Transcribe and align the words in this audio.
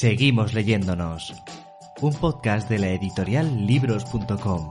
Seguimos 0.00 0.54
leyéndonos. 0.54 1.34
Un 2.00 2.14
podcast 2.14 2.70
de 2.70 2.78
la 2.78 2.88
editorial 2.88 3.66
libros.com. 3.66 4.70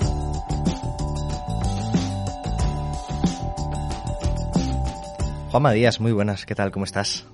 Juanma 5.51 5.71
Díaz, 5.71 5.99
muy 5.99 6.13
buenas, 6.13 6.47
¿qué 6.47 6.55
tal? 6.55 6.71
¿Cómo 6.71 6.85
estás? 6.85 7.27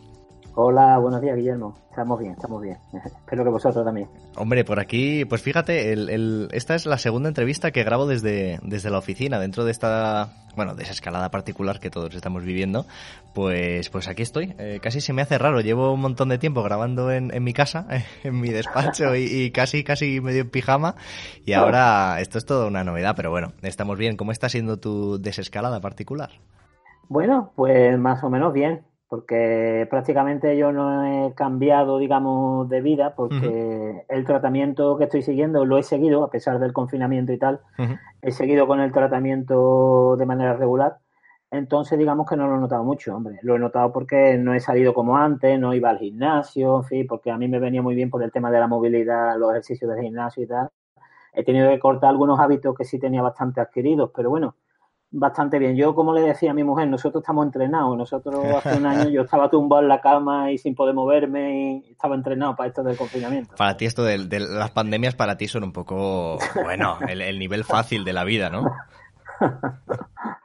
Hola, 0.57 0.97
buenos 0.99 1.19
días, 1.21 1.35
Guillermo. 1.35 1.75
Estamos 1.89 2.17
bien, 2.17 2.31
estamos 2.31 2.61
bien. 2.61 2.77
Espero 3.05 3.43
que 3.43 3.49
vosotros 3.49 3.83
también. 3.83 4.07
Hombre, 4.37 4.63
por 4.63 4.79
aquí, 4.79 5.25
pues 5.25 5.41
fíjate, 5.41 5.91
el, 5.91 6.09
el- 6.09 6.47
esta 6.53 6.75
es 6.75 6.85
la 6.85 6.97
segunda 6.97 7.27
entrevista 7.27 7.71
que 7.71 7.83
grabo 7.83 8.07
desde, 8.07 8.59
desde 8.63 8.89
la 8.89 8.99
oficina, 8.99 9.37
dentro 9.37 9.65
de 9.65 9.71
esta, 9.71 10.29
bueno, 10.55 10.73
de 10.73 10.83
esa 10.83 10.93
escalada 10.93 11.29
particular 11.29 11.81
que 11.81 11.89
todos 11.89 12.15
estamos 12.15 12.43
viviendo. 12.45 12.85
Pues, 13.33 13.89
pues 13.89 14.07
aquí 14.07 14.21
estoy. 14.21 14.55
Eh, 14.57 14.79
casi 14.81 15.01
se 15.01 15.11
me 15.11 15.21
hace 15.21 15.37
raro. 15.37 15.59
Llevo 15.59 15.91
un 15.91 15.99
montón 15.99 16.29
de 16.29 16.37
tiempo 16.37 16.63
grabando 16.63 17.11
en, 17.11 17.33
en 17.33 17.43
mi 17.43 17.51
casa, 17.51 17.85
en 18.23 18.39
mi 18.39 18.49
despacho 18.49 19.13
y, 19.13 19.23
y 19.25 19.51
casi, 19.51 19.83
casi 19.83 20.21
medio 20.21 20.41
en 20.43 20.49
pijama. 20.49 20.95
Y 21.45 21.51
ahora 21.51 22.21
esto 22.21 22.37
es 22.37 22.45
toda 22.45 22.67
una 22.67 22.85
novedad, 22.85 23.13
pero 23.17 23.29
bueno, 23.29 23.51
estamos 23.61 23.97
bien. 23.97 24.15
¿Cómo 24.15 24.31
está 24.31 24.47
siendo 24.47 24.77
tu 24.77 25.19
desescalada 25.21 25.81
particular? 25.81 26.29
Bueno, 27.09 27.51
pues 27.57 27.99
más 27.99 28.23
o 28.23 28.29
menos 28.29 28.53
bien, 28.53 28.81
porque 29.15 29.87
prácticamente 29.89 30.57
yo 30.57 30.73
no 30.73 31.05
he 31.05 31.33
cambiado, 31.35 31.99
digamos, 31.99 32.67
de 32.67 32.81
vida, 32.81 33.15
porque 33.15 34.03
el 34.09 34.25
tratamiento 34.25 34.97
que 34.97 35.05
estoy 35.05 35.21
siguiendo 35.21 35.63
lo 35.63 35.77
he 35.77 35.83
seguido, 35.83 36.21
a 36.25 36.29
pesar 36.29 36.59
del 36.59 36.73
confinamiento 36.73 37.31
y 37.31 37.37
tal, 37.37 37.61
Ujú. 37.79 37.93
he 38.21 38.31
seguido 38.31 38.67
con 38.67 38.81
el 38.81 38.91
tratamiento 38.91 40.17
de 40.17 40.25
manera 40.25 40.53
regular. 40.57 40.97
Entonces, 41.49 41.97
digamos 41.97 42.27
que 42.27 42.35
no 42.35 42.47
lo 42.49 42.57
he 42.57 42.59
notado 42.59 42.83
mucho, 42.83 43.15
hombre. 43.15 43.39
Lo 43.41 43.55
he 43.55 43.59
notado 43.59 43.93
porque 43.93 44.37
no 44.37 44.53
he 44.53 44.59
salido 44.59 44.93
como 44.93 45.15
antes, 45.15 45.57
no 45.57 45.73
iba 45.73 45.91
al 45.91 45.99
gimnasio, 45.99 46.75
en 46.79 46.83
fin, 46.83 47.07
porque 47.07 47.31
a 47.31 47.37
mí 47.37 47.47
me 47.47 47.59
venía 47.59 47.81
muy 47.81 47.95
bien 47.95 48.09
por 48.09 48.21
el 48.21 48.33
tema 48.33 48.51
de 48.51 48.59
la 48.59 48.67
movilidad, 48.67 49.37
los 49.37 49.51
ejercicios 49.51 49.89
del 49.89 50.03
gimnasio 50.03 50.43
y 50.43 50.47
tal. 50.47 50.69
He 51.31 51.45
tenido 51.45 51.69
que 51.69 51.79
cortar 51.79 52.09
algunos 52.09 52.37
hábitos 52.37 52.75
que 52.75 52.83
sí 52.83 52.99
tenía 52.99 53.21
bastante 53.21 53.61
adquiridos, 53.61 54.11
pero 54.13 54.29
bueno, 54.29 54.55
bastante 55.11 55.59
bien. 55.59 55.75
Yo, 55.75 55.95
como 55.95 56.13
le 56.13 56.21
decía 56.21 56.51
a 56.51 56.53
mi 56.53 56.63
mujer, 56.63 56.87
nosotros 56.87 57.21
estamos 57.21 57.45
entrenados. 57.45 57.97
Nosotros 57.97 58.45
hace 58.57 58.77
un 58.77 58.85
año 58.85 59.09
yo 59.09 59.21
estaba 59.21 59.49
tumbado 59.49 59.81
en 59.81 59.89
la 59.89 60.01
cama 60.01 60.51
y 60.51 60.57
sin 60.57 60.75
poder 60.75 60.93
moverme 60.93 61.83
y 61.85 61.91
estaba 61.91 62.15
entrenado 62.15 62.55
para 62.55 62.69
esto 62.69 62.83
del 62.83 62.97
confinamiento. 62.97 63.55
Para 63.55 63.77
ti 63.77 63.85
esto 63.85 64.03
de, 64.03 64.25
de 64.25 64.39
las 64.39 64.71
pandemias 64.71 65.15
para 65.15 65.37
ti 65.37 65.47
son 65.47 65.63
un 65.63 65.71
poco, 65.73 66.37
bueno, 66.63 66.97
el, 67.07 67.21
el 67.21 67.39
nivel 67.39 67.63
fácil 67.63 68.03
de 68.03 68.13
la 68.13 68.23
vida, 68.23 68.49
¿no? 68.49 68.65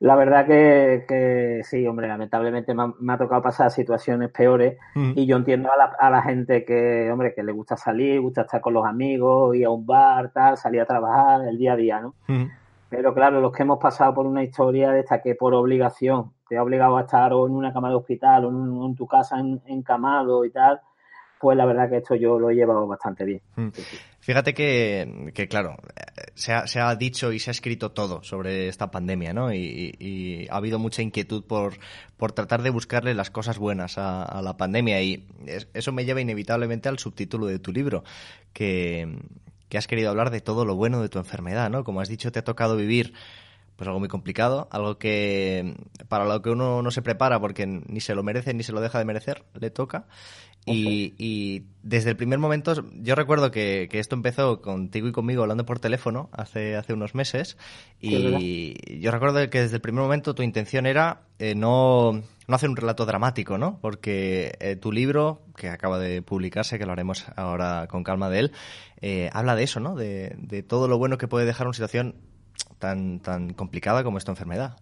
La 0.00 0.16
verdad 0.16 0.46
que, 0.46 1.04
que 1.06 1.60
sí, 1.64 1.86
hombre, 1.86 2.08
lamentablemente 2.08 2.72
me 2.72 2.84
ha, 2.84 2.92
me 2.98 3.12
ha 3.12 3.18
tocado 3.18 3.42
pasar 3.42 3.70
situaciones 3.70 4.30
peores 4.30 4.78
y 4.94 5.26
yo 5.26 5.36
entiendo 5.36 5.70
a 5.72 5.76
la, 5.76 5.84
a 5.98 6.10
la 6.10 6.22
gente 6.22 6.64
que, 6.64 7.10
hombre, 7.12 7.34
que 7.34 7.42
le 7.42 7.52
gusta 7.52 7.76
salir, 7.76 8.20
gusta 8.20 8.42
estar 8.42 8.60
con 8.60 8.74
los 8.74 8.86
amigos, 8.86 9.54
ir 9.56 9.66
a 9.66 9.70
un 9.70 9.84
bar, 9.84 10.30
tal, 10.32 10.56
salir 10.56 10.80
a 10.80 10.86
trabajar 10.86 11.46
el 11.46 11.58
día 11.58 11.72
a 11.72 11.76
día, 11.76 12.00
¿no? 12.00 12.14
Ujú. 12.28 12.48
Pero 12.90 13.12
claro, 13.14 13.40
los 13.40 13.52
que 13.52 13.62
hemos 13.64 13.78
pasado 13.78 14.14
por 14.14 14.26
una 14.26 14.42
historia 14.42 14.90
de 14.90 15.00
esta 15.00 15.20
que 15.20 15.34
por 15.34 15.52
obligación 15.54 16.32
te 16.48 16.56
ha 16.56 16.62
obligado 16.62 16.96
a 16.96 17.02
estar 17.02 17.32
o 17.34 17.46
en 17.46 17.52
una 17.54 17.72
cama 17.72 17.90
de 17.90 17.96
hospital 17.96 18.46
o 18.46 18.48
en, 18.50 18.82
en 18.90 18.94
tu 18.96 19.06
casa 19.06 19.38
en- 19.38 19.60
encamado 19.66 20.44
y 20.44 20.50
tal, 20.50 20.80
pues 21.40 21.56
la 21.56 21.66
verdad 21.66 21.88
que 21.90 21.98
esto 21.98 22.14
yo 22.14 22.38
lo 22.38 22.50
he 22.50 22.54
llevado 22.54 22.86
bastante 22.86 23.24
bien. 23.24 23.42
Mm. 23.56 23.68
Fíjate 24.20 24.52
que, 24.54 25.30
que, 25.34 25.48
claro, 25.48 25.76
se 26.34 26.52
ha, 26.52 26.66
se 26.66 26.80
ha 26.80 26.94
dicho 26.96 27.32
y 27.32 27.38
se 27.38 27.50
ha 27.50 27.52
escrito 27.52 27.92
todo 27.92 28.22
sobre 28.22 28.68
esta 28.68 28.90
pandemia, 28.90 29.32
¿no? 29.32 29.52
Y, 29.52 29.58
y- 29.58 30.04
y 30.44 30.48
ha 30.48 30.56
habido 30.56 30.78
mucha 30.78 31.00
inquietud 31.02 31.44
por, 31.44 31.74
por 32.16 32.32
tratar 32.32 32.62
de 32.62 32.70
buscarle 32.70 33.14
las 33.14 33.30
cosas 33.30 33.58
buenas 33.58 33.96
a, 33.98 34.22
a 34.24 34.42
la 34.42 34.56
pandemia 34.56 35.00
y 35.02 35.26
es- 35.46 35.68
eso 35.74 35.92
me 35.92 36.04
lleva 36.04 36.20
inevitablemente 36.20 36.88
al 36.88 36.98
subtítulo 36.98 37.46
de 37.46 37.58
tu 37.58 37.72
libro, 37.72 38.02
que, 38.52 39.18
que 39.68 39.78
has 39.78 39.86
querido 39.86 40.10
hablar 40.10 40.30
de 40.30 40.40
todo 40.40 40.64
lo 40.64 40.74
bueno 40.74 41.02
de 41.02 41.08
tu 41.08 41.18
enfermedad, 41.18 41.70
¿no? 41.70 41.84
Como 41.84 42.00
has 42.00 42.08
dicho, 42.08 42.32
te 42.32 42.38
ha 42.38 42.44
tocado 42.44 42.76
vivir 42.76 43.12
pues 43.78 43.86
algo 43.86 44.00
muy 44.00 44.08
complicado, 44.08 44.66
algo 44.72 44.98
que 44.98 45.76
para 46.08 46.24
lo 46.24 46.42
que 46.42 46.50
uno 46.50 46.82
no 46.82 46.90
se 46.90 47.00
prepara 47.00 47.38
porque 47.38 47.64
ni 47.64 48.00
se 48.00 48.16
lo 48.16 48.24
merece 48.24 48.52
ni 48.52 48.64
se 48.64 48.72
lo 48.72 48.80
deja 48.80 48.98
de 48.98 49.04
merecer, 49.04 49.44
le 49.54 49.70
toca. 49.70 50.06
Y, 50.66 51.14
y 51.16 51.62
desde 51.82 52.10
el 52.10 52.16
primer 52.16 52.40
momento, 52.40 52.74
yo 53.00 53.14
recuerdo 53.14 53.50
que, 53.50 53.88
que 53.90 54.00
esto 54.00 54.16
empezó 54.16 54.60
contigo 54.60 55.08
y 55.08 55.12
conmigo 55.12 55.42
hablando 55.42 55.64
por 55.64 55.78
teléfono 55.78 56.28
hace, 56.32 56.76
hace 56.76 56.92
unos 56.92 57.14
meses. 57.14 57.56
Y 58.00 59.00
yo 59.00 59.10
recuerdo 59.12 59.48
que 59.48 59.62
desde 59.62 59.76
el 59.76 59.80
primer 59.80 60.02
momento 60.02 60.34
tu 60.34 60.42
intención 60.42 60.84
era 60.84 61.22
eh, 61.38 61.54
no, 61.54 62.12
no 62.12 62.54
hacer 62.54 62.68
un 62.68 62.76
relato 62.76 63.06
dramático, 63.06 63.56
¿no? 63.56 63.78
Porque 63.80 64.58
eh, 64.60 64.76
tu 64.76 64.92
libro, 64.92 65.40
que 65.56 65.70
acaba 65.70 65.98
de 65.98 66.20
publicarse, 66.20 66.78
que 66.78 66.84
lo 66.84 66.92
haremos 66.92 67.26
ahora 67.36 67.86
con 67.88 68.04
calma 68.04 68.28
de 68.28 68.40
él, 68.40 68.52
eh, 69.00 69.30
habla 69.32 69.54
de 69.54 69.62
eso, 69.62 69.80
¿no? 69.80 69.94
De, 69.94 70.34
de 70.36 70.62
todo 70.62 70.88
lo 70.88 70.98
bueno 70.98 71.16
que 71.16 71.28
puede 71.28 71.46
dejar 71.46 71.66
una 71.66 71.74
situación 71.74 72.16
tan, 72.78 73.20
tan 73.20 73.52
complicada 73.52 74.04
como 74.04 74.18
esta 74.18 74.32
enfermedad. 74.32 74.76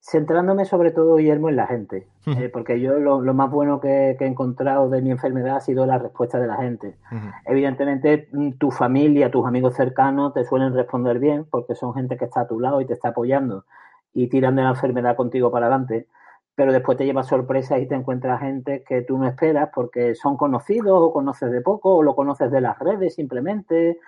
Centrándome 0.00 0.64
sobre 0.64 0.90
todo, 0.90 1.16
Guillermo, 1.16 1.50
en 1.50 1.56
la 1.56 1.66
gente, 1.66 2.06
eh, 2.24 2.48
porque 2.50 2.80
yo 2.80 2.98
lo, 2.98 3.20
lo 3.20 3.34
más 3.34 3.50
bueno 3.50 3.78
que, 3.78 4.16
que 4.18 4.24
he 4.24 4.28
encontrado 4.28 4.88
de 4.88 5.02
mi 5.02 5.10
enfermedad 5.10 5.56
ha 5.56 5.60
sido 5.60 5.84
la 5.84 5.98
respuesta 5.98 6.38
de 6.38 6.46
la 6.46 6.56
gente. 6.56 6.96
Evidentemente, 7.44 8.28
mm, 8.32 8.52
tu 8.52 8.70
familia, 8.70 9.30
tus 9.30 9.46
amigos 9.46 9.74
cercanos 9.74 10.32
te 10.32 10.44
suelen 10.44 10.72
responder 10.72 11.18
bien 11.18 11.44
porque 11.50 11.74
son 11.74 11.92
gente 11.92 12.16
que 12.16 12.24
está 12.24 12.42
a 12.42 12.48
tu 12.48 12.58
lado 12.58 12.80
y 12.80 12.86
te 12.86 12.94
está 12.94 13.08
apoyando 13.08 13.64
y 14.14 14.28
tiran 14.28 14.56
de 14.56 14.62
la 14.62 14.70
enfermedad 14.70 15.14
contigo 15.14 15.50
para 15.50 15.66
adelante. 15.66 16.06
Pero 16.54 16.72
después 16.72 16.96
te 16.96 17.04
llevas 17.04 17.26
sorpresas 17.26 17.78
y 17.80 17.86
te 17.86 17.94
encuentras 17.94 18.40
gente 18.40 18.84
que 18.88 19.02
tú 19.02 19.18
no 19.18 19.28
esperas 19.28 19.68
porque 19.74 20.14
son 20.14 20.38
conocidos 20.38 20.98
o 21.02 21.12
conoces 21.12 21.50
de 21.50 21.60
poco 21.60 21.96
o 21.96 22.02
lo 22.02 22.14
conoces 22.14 22.50
de 22.50 22.62
las 22.62 22.78
redes 22.78 23.14
simplemente 23.14 23.98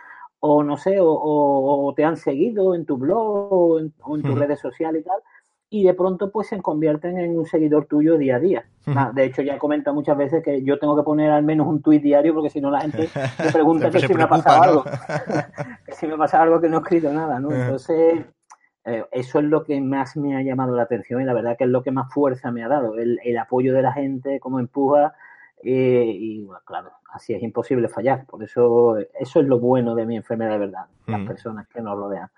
o 0.40 0.62
no 0.62 0.76
sé, 0.76 1.00
o, 1.00 1.08
o- 1.10 1.86
o 1.88 1.94
te 1.94 2.04
han 2.04 2.16
seguido 2.16 2.74
en 2.74 2.84
tu 2.86 2.96
blog 2.96 3.52
o 3.52 3.78
en, 3.78 3.92
o 4.02 4.16
en 4.16 4.22
tus 4.22 4.38
redes 4.38 4.58
sociales 4.60 5.02
y 5.02 5.04
tal 5.08 5.18
y 5.72 5.84
de 5.84 5.94
pronto 5.94 6.32
pues 6.32 6.48
se 6.48 6.60
convierten 6.60 7.16
en 7.18 7.38
un 7.38 7.46
seguidor 7.46 7.84
tuyo 7.86 8.18
día 8.18 8.36
a 8.36 8.38
día. 8.40 8.64
De 9.14 9.24
hecho, 9.24 9.40
ya 9.42 9.54
he 9.54 9.58
comentado 9.58 9.94
muchas 9.94 10.16
veces 10.16 10.42
que 10.42 10.64
yo 10.64 10.80
tengo 10.80 10.96
que 10.96 11.04
poner 11.04 11.30
al 11.30 11.44
menos 11.44 11.68
un 11.68 11.80
tuit 11.80 12.02
diario 12.02 12.34
porque 12.34 12.50
si 12.50 12.60
no 12.60 12.72
la 12.72 12.80
gente 12.80 13.08
me 13.38 13.52
pregunta 13.52 13.88
que 13.88 14.00
si 14.08 14.14
me 14.14 14.24
ha 14.24 14.28
pasado 14.28 14.56
¿no? 14.56 14.62
algo. 14.64 14.84
que 15.86 15.92
si 15.94 16.06
me 16.08 16.14
ha 16.14 16.16
pasado 16.16 16.42
algo 16.42 16.60
que 16.60 16.68
no 16.68 16.78
he 16.78 16.80
escrito 16.80 17.12
nada, 17.12 17.38
¿no? 17.38 17.52
Entonces, 17.54 18.24
eh, 18.84 19.04
eso 19.12 19.38
es 19.38 19.44
lo 19.44 19.62
que 19.62 19.80
más 19.80 20.16
me 20.16 20.36
ha 20.36 20.42
llamado 20.42 20.74
la 20.74 20.82
atención 20.82 21.22
y 21.22 21.24
la 21.24 21.34
verdad 21.34 21.56
que 21.56 21.62
es 21.64 21.70
lo 21.70 21.84
que 21.84 21.92
más 21.92 22.12
fuerza 22.12 22.50
me 22.50 22.64
ha 22.64 22.68
dado, 22.68 22.96
el, 22.98 23.20
el 23.22 23.38
apoyo 23.38 23.72
de 23.72 23.82
la 23.82 23.92
gente, 23.92 24.40
cómo 24.40 24.58
empuja 24.58 25.14
eh, 25.62 26.04
y, 26.06 26.42
bueno, 26.42 26.60
claro, 26.64 26.90
así 27.12 27.34
es 27.34 27.42
imposible 27.42 27.88
fallar. 27.88 28.26
Por 28.26 28.42
eso, 28.42 28.96
eso 28.98 29.40
es 29.40 29.46
lo 29.46 29.58
bueno 29.58 29.94
de 29.94 30.06
mi 30.06 30.16
enfermedad 30.16 30.52
de 30.52 30.58
verdad, 30.58 30.86
las 31.06 31.20
Mm. 31.20 31.26
personas 31.26 31.68
que 31.68 31.80
nos 31.80 31.96
rodean. 31.96 32.28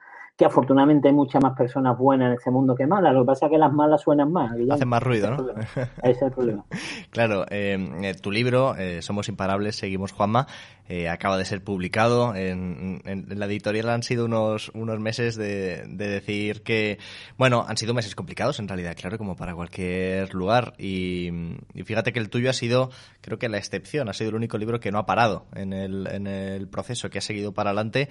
Que 0.43 0.47
afortunadamente 0.47 1.07
hay 1.07 1.15
muchas 1.15 1.41
más 1.41 1.57
personas 1.57 1.97
buenas 1.97 2.27
en 2.27 2.33
este 2.35 2.51
mundo 2.51 2.75
que 2.75 2.85
malas, 2.85 3.15
lo 3.15 3.21
que 3.21 3.27
pasa 3.27 3.47
es 3.47 3.53
que 3.53 3.59
las 3.59 3.73
malas 3.73 4.01
suenan 4.01 4.33
más. 4.33 4.51
Hacen 4.73 4.89
más 4.89 5.01
ruido, 5.01 5.31
¿no? 5.37 5.47
Ese 6.03 6.11
es 6.11 6.23
el 6.23 6.33
problema. 6.33 6.65
Claro, 7.11 7.47
eh, 7.49 7.79
eh, 8.03 8.15
tu 8.21 8.33
libro, 8.33 8.75
eh, 8.77 9.03
Somos 9.03 9.29
Imparables, 9.29 9.77
Seguimos 9.77 10.11
Juanma, 10.11 10.49
eh, 10.89 11.09
acaba 11.09 11.39
de 11.39 11.45
ser 11.45 11.63
publicado. 11.63 12.35
En, 12.35 13.01
en- 13.05 13.31
en 13.31 13.39
la 13.39 13.47
editorial 13.47 13.89
han 13.91 14.03
sido 14.03 14.25
unos, 14.25 14.73
unos 14.75 14.99
meses 14.99 15.37
de, 15.37 15.85
de 15.87 16.09
decir 16.09 16.63
que, 16.65 16.99
bueno, 17.39 17.65
han 17.69 17.77
sido 17.77 17.95
meses 17.95 18.17
complicados 18.17 18.59
en 18.59 18.67
realidad, 18.67 18.97
claro, 19.01 19.19
como 19.19 19.37
para 19.37 19.55
cualquier 19.55 20.35
lugar. 20.35 20.73
Y, 20.77 21.29
y 21.73 21.85
fíjate 21.85 22.13
que 22.13 22.19
el 22.19 22.31
tuyo 22.31 22.51
ha 22.51 22.53
sido, 22.53 22.91
creo 23.21 23.39
que 23.39 23.49
la 23.49 23.59
excepción, 23.59 24.09
ha 24.09 24.13
sido 24.13 24.31
el 24.31 24.35
único 24.37 24.59
libro 24.59 24.81
que 24.81 24.91
no 24.91 24.99
ha 24.99 25.07
parado 25.07 25.47
en 25.55 25.73
el, 25.73 26.09
en 26.09 26.27
el 26.27 26.67
proceso, 26.67 27.11
que 27.11 27.19
ha 27.19 27.23
seguido 27.23 27.53
para 27.53 27.71
adelante. 27.71 28.09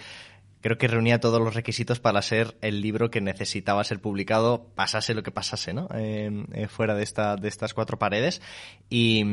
Creo 0.61 0.77
que 0.77 0.87
reunía 0.87 1.19
todos 1.19 1.41
los 1.41 1.55
requisitos 1.55 1.99
para 1.99 2.21
ser 2.21 2.55
el 2.61 2.81
libro 2.81 3.09
que 3.09 3.19
necesitaba 3.21 3.83
ser 3.83 3.99
publicado, 3.99 4.67
pasase 4.75 5.13
lo 5.13 5.23
que 5.23 5.31
pasase, 5.31 5.73
¿no? 5.73 5.87
Eh, 5.93 6.45
eh, 6.53 6.67
fuera 6.67 6.95
de, 6.95 7.03
esta, 7.03 7.35
de 7.35 7.47
estas 7.47 7.73
cuatro 7.73 7.97
paredes. 7.97 8.41
Y, 8.89 9.23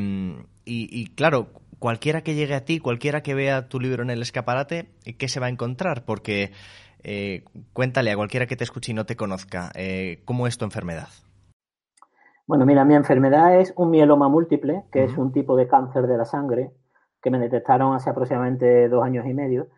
y, 0.64 0.88
y, 0.90 1.06
claro, 1.14 1.48
cualquiera 1.78 2.22
que 2.22 2.34
llegue 2.34 2.54
a 2.54 2.64
ti, 2.64 2.80
cualquiera 2.80 3.22
que 3.22 3.34
vea 3.34 3.68
tu 3.68 3.78
libro 3.78 4.02
en 4.02 4.10
el 4.10 4.22
escaparate, 4.22 4.88
¿qué 5.18 5.28
se 5.28 5.40
va 5.40 5.46
a 5.46 5.50
encontrar? 5.50 6.04
Porque 6.04 6.52
Eh, 7.04 7.44
cuéntale 7.72 8.10
a 8.10 8.16
cualquiera 8.16 8.46
que 8.46 8.56
te 8.56 8.64
escuche 8.64 8.90
y 8.90 8.94
no 8.94 9.04
te 9.04 9.14
conozca, 9.14 9.70
eh, 9.76 10.20
¿cómo 10.24 10.48
es 10.48 10.58
tu 10.58 10.64
enfermedad? 10.64 11.08
Bueno, 12.44 12.66
mira, 12.66 12.84
mi 12.84 12.96
enfermedad 12.96 13.60
es 13.60 13.72
un 13.76 13.90
mieloma 13.90 14.28
múltiple, 14.28 14.82
que 14.90 15.04
es 15.04 15.16
un 15.16 15.30
tipo 15.32 15.56
de 15.56 15.68
cáncer 15.68 16.08
de 16.08 16.16
la 16.16 16.24
sangre, 16.24 16.72
que 17.22 17.30
me 17.30 17.38
detectaron 17.38 17.94
hace 17.94 18.10
aproximadamente 18.10 18.88
dos 18.88 19.04
años 19.04 19.26
y 19.26 19.32
medio. 19.32 19.68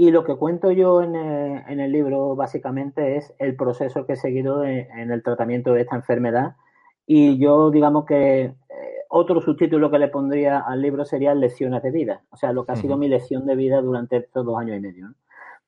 Y 0.00 0.12
lo 0.12 0.22
que 0.22 0.36
cuento 0.36 0.70
yo 0.70 1.02
en 1.02 1.16
el, 1.16 1.90
libro 1.90 2.36
básicamente 2.36 3.16
es 3.16 3.34
el 3.40 3.56
proceso 3.56 4.06
que 4.06 4.12
he 4.12 4.16
seguido 4.16 4.62
en 4.62 5.10
el 5.10 5.24
tratamiento 5.24 5.72
de 5.72 5.80
esta 5.80 5.96
enfermedad. 5.96 6.54
Y 7.04 7.36
yo, 7.38 7.72
digamos 7.72 8.04
que 8.04 8.42
eh, 8.42 8.54
otro 9.08 9.40
subtítulo 9.40 9.90
que 9.90 9.98
le 9.98 10.06
pondría 10.06 10.60
al 10.60 10.82
libro 10.82 11.04
sería 11.04 11.34
Lecciones 11.34 11.82
de 11.82 11.90
vida, 11.90 12.22
o 12.30 12.36
sea, 12.36 12.52
lo 12.52 12.64
que 12.64 12.70
ha 12.70 12.76
sido 12.76 12.96
mi 12.96 13.08
lección 13.08 13.44
de 13.44 13.56
vida 13.56 13.80
durante 13.80 14.18
estos 14.18 14.46
dos 14.46 14.56
años 14.56 14.76
y 14.76 14.80
medio. 14.80 15.14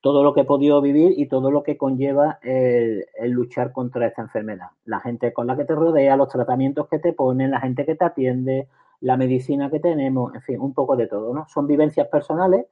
Todo 0.01 0.23
lo 0.23 0.33
que 0.33 0.43
he 0.43 0.45
podido 0.45 0.81
vivir 0.81 1.15
y 1.17 1.27
todo 1.27 1.51
lo 1.51 1.65
que 1.65 1.77
conlleva 1.77 2.39
el, 2.43 3.05
luchar 3.25 3.73
contra 3.73 4.07
esta 4.07 4.23
enfermedad. 4.23 4.69
La 4.85 5.01
gente 5.01 5.33
con 5.33 5.49
la 5.49 5.57
que 5.57 5.65
te 5.65 5.75
rodea, 5.75 6.17
los 6.17 6.29
tratamientos 6.29 6.87
que 6.87 7.01
te 7.01 7.13
ponen, 7.13 7.51
la 7.51 7.59
gente 7.59 7.85
que 7.85 7.97
te 7.97 8.05
atiende, 8.05 8.69
la 9.01 9.17
medicina 9.17 9.73
que 9.73 9.81
tenemos, 9.81 10.33
en 10.37 10.43
fin, 10.43 10.61
un 10.61 10.73
poco 10.73 10.95
de 10.95 11.09
todo, 11.09 11.35
¿no? 11.35 11.49
Son 11.49 11.67
vivencias 11.67 12.07
personales 12.07 12.67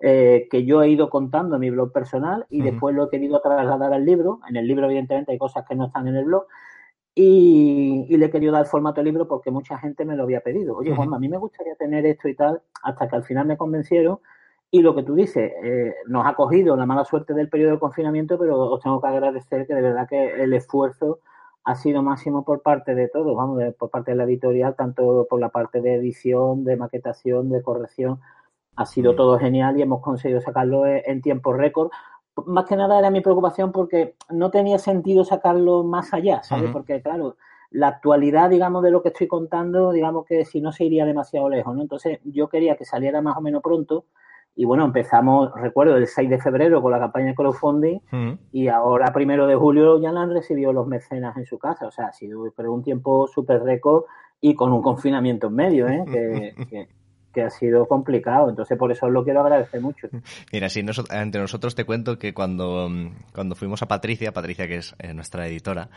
eh, 0.00 0.46
que 0.50 0.64
yo 0.64 0.82
he 0.82 0.90
ido 0.90 1.10
contando 1.10 1.56
en 1.56 1.60
mi 1.60 1.70
blog 1.70 1.92
personal 1.92 2.46
y 2.48 2.62
después 2.62 2.94
lo 2.94 3.04
he 3.04 3.10
querido 3.10 3.40
trasladar 3.40 3.92
al 3.92 4.04
libro. 4.04 4.40
En 4.48 4.56
el 4.56 4.66
libro, 4.66 4.86
evidentemente, 4.86 5.32
hay 5.32 5.38
cosas 5.38 5.64
que 5.68 5.74
no 5.74 5.86
están 5.86 6.06
en 6.06 6.16
el 6.16 6.24
blog. 6.24 6.46
Y, 7.14 8.16
le 8.16 8.26
he 8.26 8.30
querido 8.30 8.52
dar 8.52 8.66
formato 8.66 9.02
libro 9.02 9.26
porque 9.26 9.50
mucha 9.50 9.76
gente 9.78 10.04
me 10.04 10.14
lo 10.14 10.22
había 10.22 10.40
pedido. 10.40 10.76
Oye, 10.76 10.94
Juan, 10.94 11.12
a 11.12 11.18
mí 11.18 11.28
me 11.28 11.36
gustaría 11.36 11.74
tener 11.74 12.06
esto 12.06 12.28
y 12.28 12.34
tal, 12.36 12.62
hasta 12.82 13.08
que 13.08 13.16
al 13.16 13.24
final 13.24 13.46
me 13.46 13.56
convencieron. 13.56 14.20
Y 14.70 14.82
lo 14.82 14.94
que 14.94 15.02
tú 15.02 15.14
dices, 15.14 15.52
eh, 15.64 15.94
nos 16.06 16.26
ha 16.26 16.34
cogido 16.34 16.76
la 16.76 16.86
mala 16.86 17.04
suerte 17.04 17.34
del 17.34 17.48
periodo 17.48 17.72
de 17.72 17.78
confinamiento, 17.80 18.38
pero 18.38 18.60
os 18.70 18.80
tengo 18.80 19.00
que 19.00 19.08
agradecer 19.08 19.66
que 19.66 19.74
de 19.74 19.82
verdad 19.82 20.06
que 20.08 20.42
el 20.42 20.52
esfuerzo 20.52 21.20
ha 21.64 21.74
sido 21.74 22.02
máximo 22.02 22.44
por 22.44 22.62
parte 22.62 22.94
de 22.94 23.08
todos, 23.08 23.34
vamos, 23.36 23.62
por 23.78 23.90
parte 23.90 24.12
de 24.12 24.16
la 24.16 24.24
editorial, 24.24 24.76
tanto 24.76 25.26
por 25.28 25.40
la 25.40 25.48
parte 25.48 25.80
de 25.80 25.96
edición, 25.96 26.64
de 26.64 26.76
maquetación, 26.76 27.50
de 27.50 27.62
corrección. 27.62 28.20
Ha 28.78 28.86
sido 28.86 29.16
todo 29.16 29.38
genial 29.38 29.76
y 29.76 29.82
hemos 29.82 30.00
conseguido 30.00 30.40
sacarlo 30.40 30.86
en 30.86 31.20
tiempo 31.20 31.52
récord. 31.52 31.90
Más 32.46 32.64
que 32.64 32.76
nada 32.76 32.96
era 32.96 33.10
mi 33.10 33.20
preocupación 33.20 33.72
porque 33.72 34.14
no 34.30 34.52
tenía 34.52 34.78
sentido 34.78 35.24
sacarlo 35.24 35.82
más 35.82 36.14
allá, 36.14 36.44
¿sabes? 36.44 36.70
Porque, 36.70 37.02
claro, 37.02 37.36
la 37.70 37.88
actualidad, 37.88 38.48
digamos, 38.48 38.84
de 38.84 38.92
lo 38.92 39.02
que 39.02 39.08
estoy 39.08 39.26
contando, 39.26 39.90
digamos 39.90 40.24
que 40.24 40.44
si 40.44 40.60
no 40.60 40.70
se 40.70 40.84
iría 40.84 41.04
demasiado 41.04 41.48
lejos, 41.48 41.74
¿no? 41.74 41.82
Entonces, 41.82 42.20
yo 42.24 42.48
quería 42.48 42.76
que 42.76 42.84
saliera 42.84 43.20
más 43.20 43.36
o 43.36 43.40
menos 43.40 43.62
pronto. 43.62 44.04
Y 44.54 44.64
bueno, 44.64 44.84
empezamos, 44.84 45.52
recuerdo, 45.54 45.96
el 45.96 46.06
6 46.06 46.30
de 46.30 46.40
febrero 46.40 46.80
con 46.80 46.90
la 46.90 46.98
campaña 46.98 47.26
de 47.26 47.34
crowdfunding 47.34 47.98
y 48.52 48.68
ahora, 48.68 49.12
primero 49.12 49.46
de 49.46 49.54
julio, 49.54 50.00
ya 50.00 50.12
la 50.12 50.22
han 50.22 50.32
recibido 50.32 50.72
los 50.72 50.86
mecenas 50.86 51.36
en 51.36 51.46
su 51.46 51.58
casa. 51.58 51.86
O 51.86 51.90
sea, 51.90 52.06
ha 52.06 52.12
sido 52.12 52.44
creo, 52.52 52.72
un 52.72 52.82
tiempo 52.82 53.26
súper 53.26 53.62
récord 53.62 54.04
y 54.40 54.54
con 54.54 54.72
un 54.72 54.82
confinamiento 54.82 55.48
en 55.48 55.54
medio, 55.54 55.88
¿eh? 55.88 56.04
que, 56.10 56.66
que 56.66 56.88
ha 57.36 57.50
sido 57.50 57.86
complicado. 57.86 58.48
Entonces, 58.50 58.76
por 58.76 58.90
eso 58.90 59.08
lo 59.08 59.24
quiero 59.24 59.40
agradecer 59.40 59.80
mucho. 59.80 60.08
Mira, 60.52 60.68
si 60.68 60.80
entre 60.80 61.40
nosotros 61.40 61.74
te 61.74 61.84
cuento 61.84 62.18
que 62.18 62.34
cuando, 62.34 62.90
cuando 63.32 63.54
fuimos 63.54 63.82
a 63.82 63.86
Patricia, 63.86 64.32
Patricia 64.32 64.66
que 64.66 64.76
es 64.76 64.94
eh, 64.98 65.14
nuestra 65.14 65.46
editora, 65.46 65.88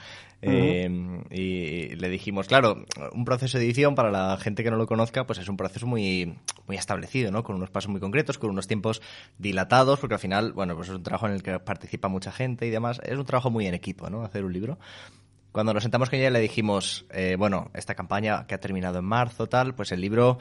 eh, 0.41 0.89
y 1.29 1.95
le 1.95 2.09
dijimos, 2.09 2.47
claro, 2.47 2.85
un 3.13 3.25
proceso 3.25 3.57
de 3.57 3.65
edición 3.65 3.95
para 3.95 4.11
la 4.11 4.37
gente 4.37 4.63
que 4.63 4.71
no 4.71 4.77
lo 4.77 4.87
conozca, 4.87 5.25
pues 5.25 5.39
es 5.39 5.49
un 5.49 5.57
proceso 5.57 5.87
muy, 5.87 6.37
muy 6.67 6.77
establecido, 6.77 7.31
¿no? 7.31 7.43
Con 7.43 7.55
unos 7.55 7.69
pasos 7.69 7.89
muy 7.89 7.99
concretos, 7.99 8.37
con 8.37 8.49
unos 8.49 8.67
tiempos 8.67 9.01
dilatados, 9.37 9.99
porque 9.99 10.15
al 10.15 10.19
final, 10.19 10.53
bueno, 10.53 10.75
pues 10.75 10.89
es 10.89 10.95
un 10.95 11.03
trabajo 11.03 11.27
en 11.27 11.33
el 11.33 11.43
que 11.43 11.59
participa 11.59 12.07
mucha 12.07 12.31
gente 12.31 12.65
y 12.65 12.69
demás. 12.69 13.01
Es 13.03 13.17
un 13.17 13.25
trabajo 13.25 13.49
muy 13.49 13.67
en 13.67 13.73
equipo, 13.73 14.09
¿no? 14.09 14.23
Hacer 14.23 14.45
un 14.45 14.53
libro 14.53 14.77
cuando 15.51 15.73
nos 15.73 15.83
sentamos 15.83 16.09
con 16.09 16.17
ella 16.19 16.29
le 16.29 16.39
dijimos, 16.39 17.05
eh, 17.11 17.35
bueno, 17.37 17.71
esta 17.73 17.93
campaña 17.93 18.45
que 18.47 18.55
ha 18.55 18.59
terminado 18.59 18.99
en 18.99 19.05
marzo, 19.05 19.47
tal, 19.47 19.75
pues 19.75 19.91
el 19.91 19.99
libro 19.99 20.39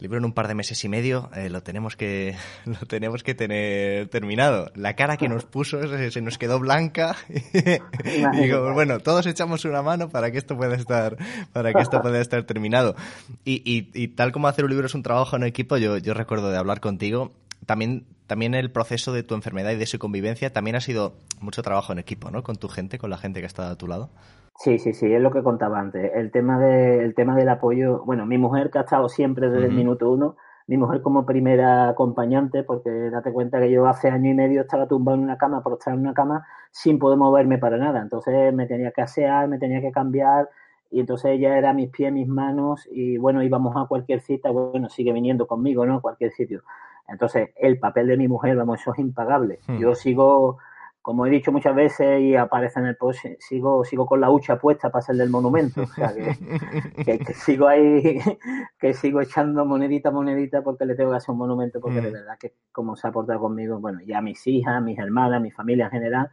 libro 0.00 0.18
en 0.18 0.24
un 0.24 0.32
par 0.32 0.48
de 0.48 0.54
meses 0.54 0.82
y 0.84 0.88
medio 0.88 1.30
eh, 1.34 1.48
lo 1.48 1.62
tenemos 1.62 1.96
que 1.96 2.36
lo 2.64 2.86
tenemos 2.86 3.22
que 3.22 3.34
tener 3.34 4.08
terminado. 4.08 4.70
La 4.74 4.94
cara 4.94 5.16
que 5.16 5.28
nos 5.28 5.44
puso 5.44 5.80
se, 6.10 6.20
nos 6.20 6.38
quedó 6.38 6.58
blanca 6.58 7.16
y 7.28 8.40
digo, 8.42 8.72
bueno, 8.72 9.00
todos 9.00 9.26
echamos 9.26 9.64
una 9.64 9.82
mano 9.82 10.08
para 10.08 10.30
que 10.30 10.38
esto 10.38 10.56
pueda 10.56 10.74
estar 10.74 11.16
para 11.52 11.72
que 11.72 11.80
esto 11.80 12.02
pueda 12.02 12.20
estar 12.20 12.42
terminado. 12.44 12.96
Y, 13.44 13.62
y, 13.64 13.90
y 13.94 14.08
tal 14.08 14.32
como 14.32 14.48
hacer 14.48 14.64
un 14.64 14.70
libro 14.70 14.86
es 14.86 14.94
un 14.94 15.02
trabajo 15.02 15.36
en 15.36 15.44
equipo, 15.44 15.76
yo, 15.76 15.98
yo 15.98 16.14
recuerdo 16.14 16.50
de 16.50 16.58
hablar 16.58 16.80
contigo. 16.80 17.32
También, 17.66 18.04
también 18.26 18.54
el 18.54 18.70
proceso 18.70 19.12
de 19.12 19.22
tu 19.22 19.34
enfermedad 19.34 19.70
y 19.70 19.76
de 19.76 19.86
su 19.86 19.98
convivencia 19.98 20.52
también 20.52 20.76
ha 20.76 20.80
sido 20.80 21.14
mucho 21.40 21.62
trabajo 21.62 21.92
en 21.92 21.98
equipo, 21.98 22.30
¿no? 22.30 22.42
Con 22.42 22.56
tu 22.56 22.68
gente, 22.68 22.98
con 22.98 23.08
la 23.10 23.16
gente 23.16 23.40
que 23.40 23.46
ha 23.46 23.48
estado 23.48 23.72
a 23.72 23.76
tu 23.76 23.88
lado. 23.88 24.10
Sí, 24.56 24.78
sí, 24.78 24.92
sí, 24.92 25.12
es 25.12 25.20
lo 25.20 25.30
que 25.30 25.42
contaba 25.42 25.80
antes. 25.80 26.12
El 26.14 26.30
tema, 26.30 26.58
de, 26.58 27.02
el 27.04 27.14
tema 27.14 27.34
del 27.36 27.48
apoyo, 27.48 28.04
bueno, 28.04 28.24
mi 28.24 28.38
mujer 28.38 28.70
que 28.70 28.78
ha 28.78 28.82
estado 28.82 29.08
siempre 29.08 29.50
desde 29.50 29.66
el 29.66 29.72
minuto 29.72 30.10
uno, 30.10 30.36
mi 30.66 30.78
mujer 30.78 31.02
como 31.02 31.26
primera 31.26 31.88
acompañante, 31.88 32.62
porque 32.62 32.90
date 33.10 33.32
cuenta 33.32 33.58
que 33.60 33.70
yo 33.70 33.86
hace 33.86 34.08
año 34.08 34.30
y 34.30 34.34
medio 34.34 34.62
estaba 34.62 34.86
tumbado 34.86 35.18
en 35.18 35.24
una 35.24 35.36
cama, 35.36 35.62
por 35.62 35.74
estar 35.74 35.92
en 35.92 36.00
una 36.00 36.14
cama 36.14 36.46
sin 36.70 36.98
poder 36.98 37.18
moverme 37.18 37.58
para 37.58 37.76
nada. 37.76 38.00
Entonces 38.00 38.54
me 38.54 38.66
tenía 38.66 38.92
que 38.92 39.02
asear, 39.02 39.48
me 39.48 39.58
tenía 39.58 39.80
que 39.80 39.92
cambiar, 39.92 40.48
y 40.90 41.00
entonces 41.00 41.32
ella 41.32 41.58
era 41.58 41.72
mis 41.74 41.90
pies, 41.90 42.12
mis 42.12 42.28
manos, 42.28 42.88
y 42.90 43.18
bueno, 43.18 43.42
íbamos 43.42 43.76
a 43.76 43.86
cualquier 43.86 44.20
cita, 44.20 44.50
bueno, 44.50 44.88
sigue 44.88 45.12
viniendo 45.12 45.46
conmigo, 45.46 45.84
¿no? 45.84 46.00
Cualquier 46.00 46.30
sitio. 46.30 46.62
Entonces, 47.08 47.50
el 47.56 47.78
papel 47.78 48.06
de 48.06 48.16
mi 48.16 48.28
mujer, 48.28 48.56
vamos, 48.56 48.80
eso 48.80 48.92
es 48.92 49.00
impagable. 49.00 49.58
Hmm. 49.66 49.78
Yo 49.78 49.94
sigo 49.94 50.58
como 51.04 51.26
he 51.26 51.30
dicho 51.30 51.52
muchas 51.52 51.74
veces 51.74 52.18
y 52.22 52.34
aparece 52.34 52.80
en 52.80 52.86
el 52.86 52.96
post, 52.96 53.26
sigo, 53.38 53.84
sigo 53.84 54.06
con 54.06 54.22
la 54.22 54.30
hucha 54.30 54.58
puesta 54.58 54.90
para 54.90 55.02
ser 55.02 55.16
del 55.16 55.28
monumento. 55.28 55.82
O 55.82 55.86
sea, 55.86 56.14
que, 56.14 57.34
sigo 57.34 57.68
ahí, 57.68 58.18
que 58.80 58.94
sigo 58.94 59.20
echando 59.20 59.66
monedita 59.66 60.10
monedita 60.10 60.62
porque 60.62 60.86
le 60.86 60.94
tengo 60.94 61.10
que 61.10 61.18
hacer 61.18 61.32
un 61.32 61.40
monumento, 61.40 61.78
porque 61.78 62.00
de 62.00 62.10
verdad 62.10 62.38
que 62.40 62.54
como 62.72 62.96
se 62.96 63.06
ha 63.06 63.12
portado 63.12 63.38
conmigo, 63.38 63.78
bueno, 63.80 64.00
ya 64.00 64.22
mis 64.22 64.46
hijas, 64.46 64.82
mis 64.82 64.98
hermanas, 64.98 65.42
mi 65.42 65.50
familia 65.50 65.84
en 65.84 65.90
general, 65.90 66.30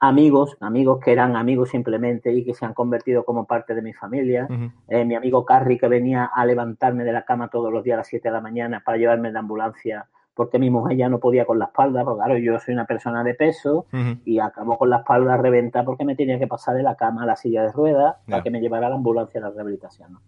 amigos, 0.00 0.56
amigos 0.60 1.00
que 1.04 1.12
eran 1.12 1.36
amigos 1.36 1.68
simplemente 1.68 2.32
y 2.32 2.46
que 2.46 2.54
se 2.54 2.64
han 2.64 2.72
convertido 2.72 3.26
como 3.26 3.44
parte 3.44 3.74
de 3.74 3.82
mi 3.82 3.92
familia. 3.92 4.48
Eh, 4.88 5.04
mi 5.04 5.16
amigo 5.16 5.44
Carrie 5.44 5.76
que 5.76 5.86
venía 5.86 6.30
a 6.34 6.46
levantarme 6.46 7.04
de 7.04 7.12
la 7.12 7.26
cama 7.26 7.48
todos 7.48 7.70
los 7.70 7.84
días 7.84 7.96
a 7.96 7.98
las 7.98 8.06
7 8.06 8.26
de 8.26 8.32
la 8.32 8.40
mañana 8.40 8.82
para 8.82 8.96
llevarme 8.96 9.28
en 9.28 9.34
la 9.34 9.40
ambulancia 9.40 10.08
porque 10.34 10.58
mi 10.58 10.68
mujer 10.68 10.96
ya 10.96 11.08
no 11.08 11.20
podía 11.20 11.44
con 11.44 11.58
la 11.58 11.66
espalda, 11.66 12.04
porque 12.04 12.18
claro, 12.24 12.38
yo 12.38 12.58
soy 12.58 12.74
una 12.74 12.86
persona 12.86 13.22
de 13.22 13.34
peso 13.34 13.86
y 14.24 14.40
acabo 14.40 14.76
con 14.76 14.90
la 14.90 14.98
espalda 14.98 15.36
reventada 15.36 15.84
porque 15.84 16.04
me 16.04 16.16
tenía 16.16 16.38
que 16.38 16.46
pasar 16.46 16.74
de 16.74 16.82
la 16.82 16.96
cama 16.96 17.22
a 17.22 17.26
la 17.26 17.36
silla 17.36 17.62
de 17.62 17.72
ruedas 17.72 18.16
para 18.28 18.42
que 18.42 18.50
me 18.50 18.60
llevara 18.60 18.88
a 18.88 18.90
la 18.90 18.96
ambulancia 18.96 19.40
a 19.40 19.44
la 19.44 19.50
rehabilitación. 19.50 20.18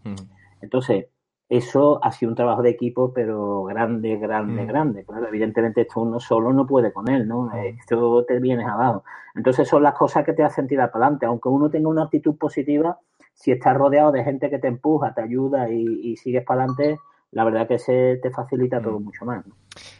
Entonces, 0.60 1.06
eso 1.48 2.00
ha 2.02 2.10
sido 2.10 2.30
un 2.30 2.36
trabajo 2.36 2.62
de 2.62 2.70
equipo, 2.70 3.12
pero 3.12 3.64
grande, 3.64 4.16
grande, 4.16 4.64
grande. 4.66 5.04
Claro, 5.04 5.28
evidentemente 5.28 5.82
esto 5.82 6.00
uno 6.00 6.18
solo 6.18 6.52
no 6.52 6.66
puede 6.66 6.92
con 6.92 7.08
él, 7.08 7.28
¿no? 7.28 7.52
Esto 7.52 8.24
te 8.24 8.40
vienes 8.40 8.66
abajo. 8.66 9.04
Entonces 9.34 9.68
son 9.68 9.82
las 9.82 9.94
cosas 9.94 10.24
que 10.24 10.32
te 10.32 10.42
hacen 10.42 10.66
tirar 10.66 10.90
para 10.90 11.06
adelante. 11.06 11.26
Aunque 11.26 11.48
uno 11.48 11.70
tenga 11.70 11.88
una 11.88 12.04
actitud 12.04 12.36
positiva, 12.36 12.98
si 13.34 13.52
estás 13.52 13.76
rodeado 13.76 14.10
de 14.10 14.24
gente 14.24 14.50
que 14.50 14.58
te 14.58 14.66
empuja, 14.66 15.14
te 15.14 15.22
ayuda 15.22 15.70
y, 15.70 15.82
y 16.02 16.16
sigues 16.16 16.44
para 16.44 16.64
adelante, 16.64 16.98
la 17.36 17.44
verdad 17.44 17.68
que 17.68 17.78
se 17.78 18.16
te 18.22 18.30
facilita 18.30 18.80
todo 18.80 18.98
mm. 18.98 19.04
mucho 19.04 19.26
más. 19.26 19.44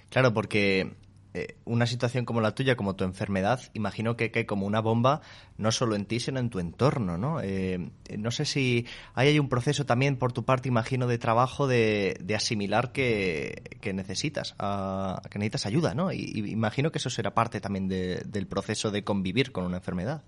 Claro, 0.09 0.33
porque 0.33 0.97
eh, 1.35 1.59
una 1.67 1.85
situación 1.85 2.25
como 2.25 2.41
la 2.41 2.55
tuya, 2.55 2.77
como 2.77 2.97
tu 2.97 3.05
enfermedad, 3.05 3.61
imagino 3.75 4.17
que 4.17 4.31
cae 4.31 4.47
como 4.47 4.65
una 4.65 4.81
bomba 4.81 5.21
no 5.59 5.71
solo 5.71 5.97
en 5.97 6.07
ti, 6.07 6.19
sino 6.19 6.41
en 6.41 6.49
tu 6.49 6.61
entorno, 6.61 7.19
¿no? 7.19 7.43
Eh, 7.43 7.91
no 8.17 8.31
sé 8.31 8.47
si 8.47 8.87
hay, 9.13 9.39
un 9.39 9.51
proceso 9.51 9.85
también 9.85 10.17
por 10.17 10.33
tu 10.33 10.47
parte, 10.47 10.71
imagino, 10.71 11.07
de 11.07 11.19
trabajo 11.19 11.67
de, 11.67 12.17
asimilar 12.35 12.93
que, 12.93 13.65
necesitas, 13.93 14.55
que 14.55 15.39
necesitas 15.39 15.67
ayuda, 15.67 15.95
¿no? 15.95 16.13
Y, 16.13 16.51
imagino 16.51 16.91
que 16.91 16.97
eso 16.97 17.11
será 17.11 17.35
parte 17.35 17.61
también 17.61 17.87
del 17.87 18.47
proceso 18.47 18.91
de 18.91 19.05
convivir 19.05 19.53
con 19.53 19.65
una 19.65 19.77
enfermedad. 19.77 20.25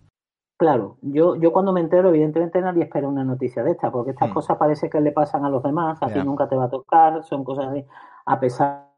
Claro, 0.58 0.96
yo, 1.02 1.36
yo 1.36 1.52
cuando 1.52 1.72
me 1.72 1.80
entero, 1.80 2.08
evidentemente 2.08 2.60
nadie 2.60 2.82
espera 2.82 3.06
una 3.06 3.22
noticia 3.22 3.62
de 3.62 3.70
esta, 3.70 3.92
porque 3.92 4.10
estas 4.10 4.30
mm. 4.30 4.34
cosas 4.34 4.56
parece 4.56 4.90
que 4.90 5.00
le 5.00 5.12
pasan 5.12 5.44
a 5.44 5.50
los 5.50 5.62
demás, 5.62 6.02
a 6.02 6.08
ti 6.08 6.18
nunca 6.24 6.48
te 6.48 6.56
va 6.56 6.64
a 6.64 6.68
tocar, 6.68 7.22
son 7.22 7.44
cosas 7.44 7.68
así. 7.68 7.84
A 8.26 8.40
pesar 8.40 8.88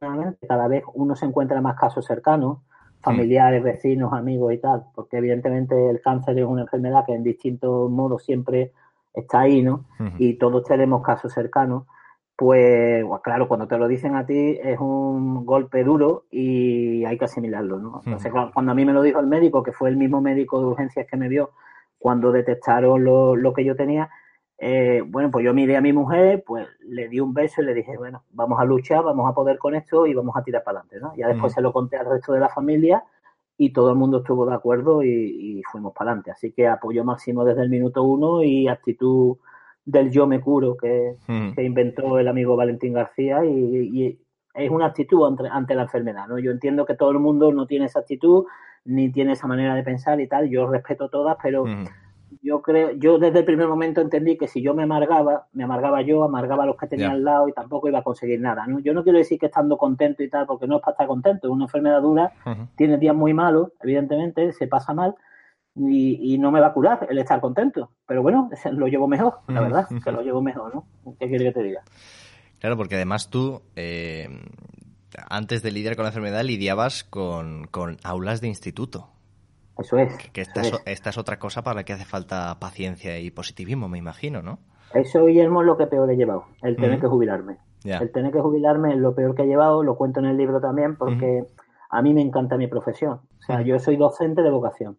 de 0.00 0.34
que 0.40 0.46
cada 0.46 0.66
vez 0.66 0.82
uno 0.94 1.14
se 1.14 1.26
encuentra 1.26 1.60
más 1.60 1.76
casos 1.78 2.06
cercanos, 2.06 2.60
familiares, 3.02 3.62
vecinos, 3.62 4.14
amigos 4.14 4.54
y 4.54 4.58
tal, 4.58 4.86
porque 4.94 5.18
evidentemente 5.18 5.90
el 5.90 6.00
cáncer 6.00 6.38
es 6.38 6.46
una 6.46 6.62
enfermedad 6.62 7.04
que 7.04 7.12
en 7.12 7.22
distintos 7.22 7.90
modos 7.90 8.24
siempre 8.24 8.72
está 9.12 9.40
ahí, 9.40 9.62
¿no? 9.62 9.84
Y 10.16 10.38
todos 10.38 10.64
tenemos 10.64 11.02
casos 11.02 11.34
cercanos 11.34 11.84
pues 12.40 13.04
claro, 13.22 13.48
cuando 13.48 13.68
te 13.68 13.76
lo 13.76 13.86
dicen 13.86 14.16
a 14.16 14.24
ti 14.24 14.58
es 14.62 14.80
un 14.80 15.44
golpe 15.44 15.84
duro 15.84 16.24
y 16.30 17.04
hay 17.04 17.18
que 17.18 17.26
asimilarlo, 17.26 17.78
¿no? 17.78 18.00
Entonces, 18.02 18.32
cuando 18.54 18.72
a 18.72 18.74
mí 18.74 18.86
me 18.86 18.94
lo 18.94 19.02
dijo 19.02 19.20
el 19.20 19.26
médico, 19.26 19.62
que 19.62 19.72
fue 19.72 19.90
el 19.90 19.98
mismo 19.98 20.22
médico 20.22 20.58
de 20.58 20.64
urgencias 20.68 21.06
que 21.06 21.18
me 21.18 21.28
vio 21.28 21.50
cuando 21.98 22.32
detectaron 22.32 23.04
lo, 23.04 23.52
que 23.52 23.62
yo 23.62 23.76
tenía, 23.76 24.08
eh, 24.56 25.02
bueno, 25.06 25.30
pues 25.30 25.44
yo 25.44 25.52
miré 25.52 25.76
a 25.76 25.82
mi 25.82 25.92
mujer, 25.92 26.42
pues 26.46 26.66
le 26.80 27.08
di 27.08 27.20
un 27.20 27.34
beso 27.34 27.60
y 27.60 27.66
le 27.66 27.74
dije, 27.74 27.98
bueno, 27.98 28.22
vamos 28.30 28.58
a 28.58 28.64
luchar, 28.64 29.04
vamos 29.04 29.30
a 29.30 29.34
poder 29.34 29.58
con 29.58 29.74
esto 29.74 30.06
y 30.06 30.14
vamos 30.14 30.34
a 30.34 30.42
tirar 30.42 30.64
para 30.64 30.78
adelante, 30.78 30.98
¿no? 30.98 31.14
Ya 31.16 31.28
después 31.28 31.52
se 31.52 31.60
lo 31.60 31.74
conté 31.74 31.98
al 31.98 32.06
resto 32.06 32.32
de 32.32 32.40
la 32.40 32.48
familia 32.48 33.04
y 33.58 33.70
todo 33.70 33.90
el 33.90 33.96
mundo 33.96 34.20
estuvo 34.20 34.46
de 34.46 34.54
acuerdo 34.54 35.02
y, 35.02 35.62
fuimos 35.70 35.92
para 35.92 36.12
adelante. 36.12 36.30
Así 36.30 36.52
que 36.52 36.68
apoyo 36.68 37.04
máximo 37.04 37.44
desde 37.44 37.60
el 37.60 37.68
minuto 37.68 38.02
uno 38.02 38.42
y 38.42 38.66
actitud 38.66 39.36
del 39.84 40.10
yo 40.10 40.26
me 40.26 40.40
curo 40.40 40.76
que, 40.76 41.16
hmm. 41.26 41.58
inventó 41.60 42.18
el 42.18 42.28
amigo 42.28 42.56
Valentín 42.56 42.92
García 42.92 43.44
y, 43.44 44.18
es 44.52 44.68
una 44.68 44.86
actitud 44.86 45.24
ante, 45.50 45.74
la 45.76 45.82
enfermedad. 45.82 46.26
¿no? 46.26 46.38
Yo 46.38 46.50
entiendo 46.50 46.84
que 46.84 46.96
todo 46.96 47.12
el 47.12 47.20
mundo 47.20 47.52
no 47.52 47.66
tiene 47.66 47.84
esa 47.84 48.00
actitud 48.00 48.46
ni 48.84 49.12
tiene 49.12 49.32
esa 49.32 49.46
manera 49.46 49.76
de 49.76 49.84
pensar 49.84 50.20
y 50.20 50.26
tal. 50.26 50.50
Yo 50.50 50.66
respeto 50.66 51.08
todas, 51.08 51.36
pero... 51.40 51.64
Hmm 51.64 51.84
yo 52.42 52.62
creo, 52.62 52.92
yo 52.92 53.18
desde 53.18 53.40
el 53.40 53.44
primer 53.44 53.68
momento 53.68 54.00
entendí 54.00 54.36
que 54.36 54.48
si 54.48 54.62
yo 54.62 54.74
me 54.74 54.84
amargaba, 54.84 55.46
me 55.52 55.64
amargaba 55.64 56.02
yo, 56.02 56.24
amargaba 56.24 56.62
a 56.62 56.66
los 56.66 56.76
que 56.76 56.86
tenía 56.86 57.10
al 57.10 57.24
lado 57.24 57.48
y 57.48 57.52
tampoco 57.52 57.88
iba 57.88 57.98
a 57.98 58.02
conseguir 58.02 58.40
nada. 58.40 58.66
¿no? 58.66 58.78
Yo 58.78 58.94
no 58.94 59.02
quiero 59.02 59.18
decir 59.18 59.38
que 59.38 59.46
estando 59.46 59.76
contento 59.76 60.22
y 60.22 60.30
tal, 60.30 60.46
porque 60.46 60.66
no 60.66 60.76
es 60.76 60.82
para 60.82 60.92
estar 60.92 61.06
contento, 61.06 61.48
es 61.48 61.52
una 61.52 61.64
enfermedad 61.64 62.00
dura, 62.00 62.32
tiene 62.76 62.98
días 62.98 63.14
muy 63.14 63.34
malos, 63.34 63.72
evidentemente, 63.82 64.52
se 64.52 64.66
pasa 64.66 64.94
mal 64.94 65.14
y, 65.76 66.38
no 66.38 66.50
me 66.50 66.60
va 66.60 66.68
a 66.68 66.72
curar 66.72 67.06
el 67.08 67.18
estar 67.18 67.40
contento. 67.40 67.90
Pero 68.06 68.22
bueno, 68.22 68.48
lo 68.72 68.86
llevo 68.86 69.08
mejor, 69.08 69.40
la 69.48 69.60
verdad, 69.60 69.88
que 70.02 70.12
lo 70.12 70.22
llevo 70.22 70.42
mejor, 70.42 70.74
¿no? 70.74 71.14
¿Qué 71.18 71.28
quiere 71.28 71.46
que 71.46 71.52
te 71.52 71.62
diga? 71.62 71.82
Claro, 72.58 72.76
porque 72.76 72.96
además 72.96 73.30
tú, 73.30 73.62
eh, 73.76 74.28
antes 75.28 75.62
de 75.62 75.70
lidiar 75.70 75.96
con 75.96 76.04
la 76.04 76.10
enfermedad, 76.10 76.42
lidiabas 76.42 77.04
con, 77.04 77.66
con 77.70 77.96
aulas 78.04 78.40
de 78.40 78.48
instituto. 78.48 79.08
Eso 79.78 79.96
es. 79.96 80.14
Que 80.32 80.42
esta, 80.42 80.60
es. 80.60 81.18
otra 81.18 81.38
cosa 81.38 81.62
para 81.62 81.76
la 81.76 81.84
que 81.84 81.94
hace 81.94 82.04
falta 82.04 82.58
paciencia 82.60 83.18
y 83.18 83.30
positivismo, 83.30 83.88
me 83.88 83.98
imagino, 83.98 84.42
¿no? 84.42 84.58
Eso, 84.92 85.24
Guillermo, 85.24 85.62
es 85.62 85.66
lo 85.66 85.76
que 85.76 85.86
peor 85.86 86.10
he 86.10 86.16
llevado, 86.16 86.44
el 86.62 86.76
tener 86.76 87.00
que 87.00 87.06
jubilarme. 87.06 87.58
El 87.84 88.10
tener 88.12 88.32
que 88.32 88.40
jubilarme 88.40 88.92
es 88.92 88.98
lo 88.98 89.14
peor 89.14 89.34
que 89.34 89.42
he 89.42 89.46
llevado, 89.46 89.82
lo 89.82 89.96
cuento 89.96 90.20
en 90.20 90.26
el 90.26 90.36
libro 90.36 90.60
también, 90.60 90.96
porque 90.96 91.44
a 91.88 92.02
mí 92.02 92.12
me 92.12 92.20
encanta 92.20 92.56
mi 92.58 92.66
profesión. 92.66 93.20
O 93.38 93.42
sea, 93.46 93.62
yo 93.62 93.78
soy 93.78 93.96
docente 93.96 94.42
de 94.42 94.50
vocación. 94.50 94.98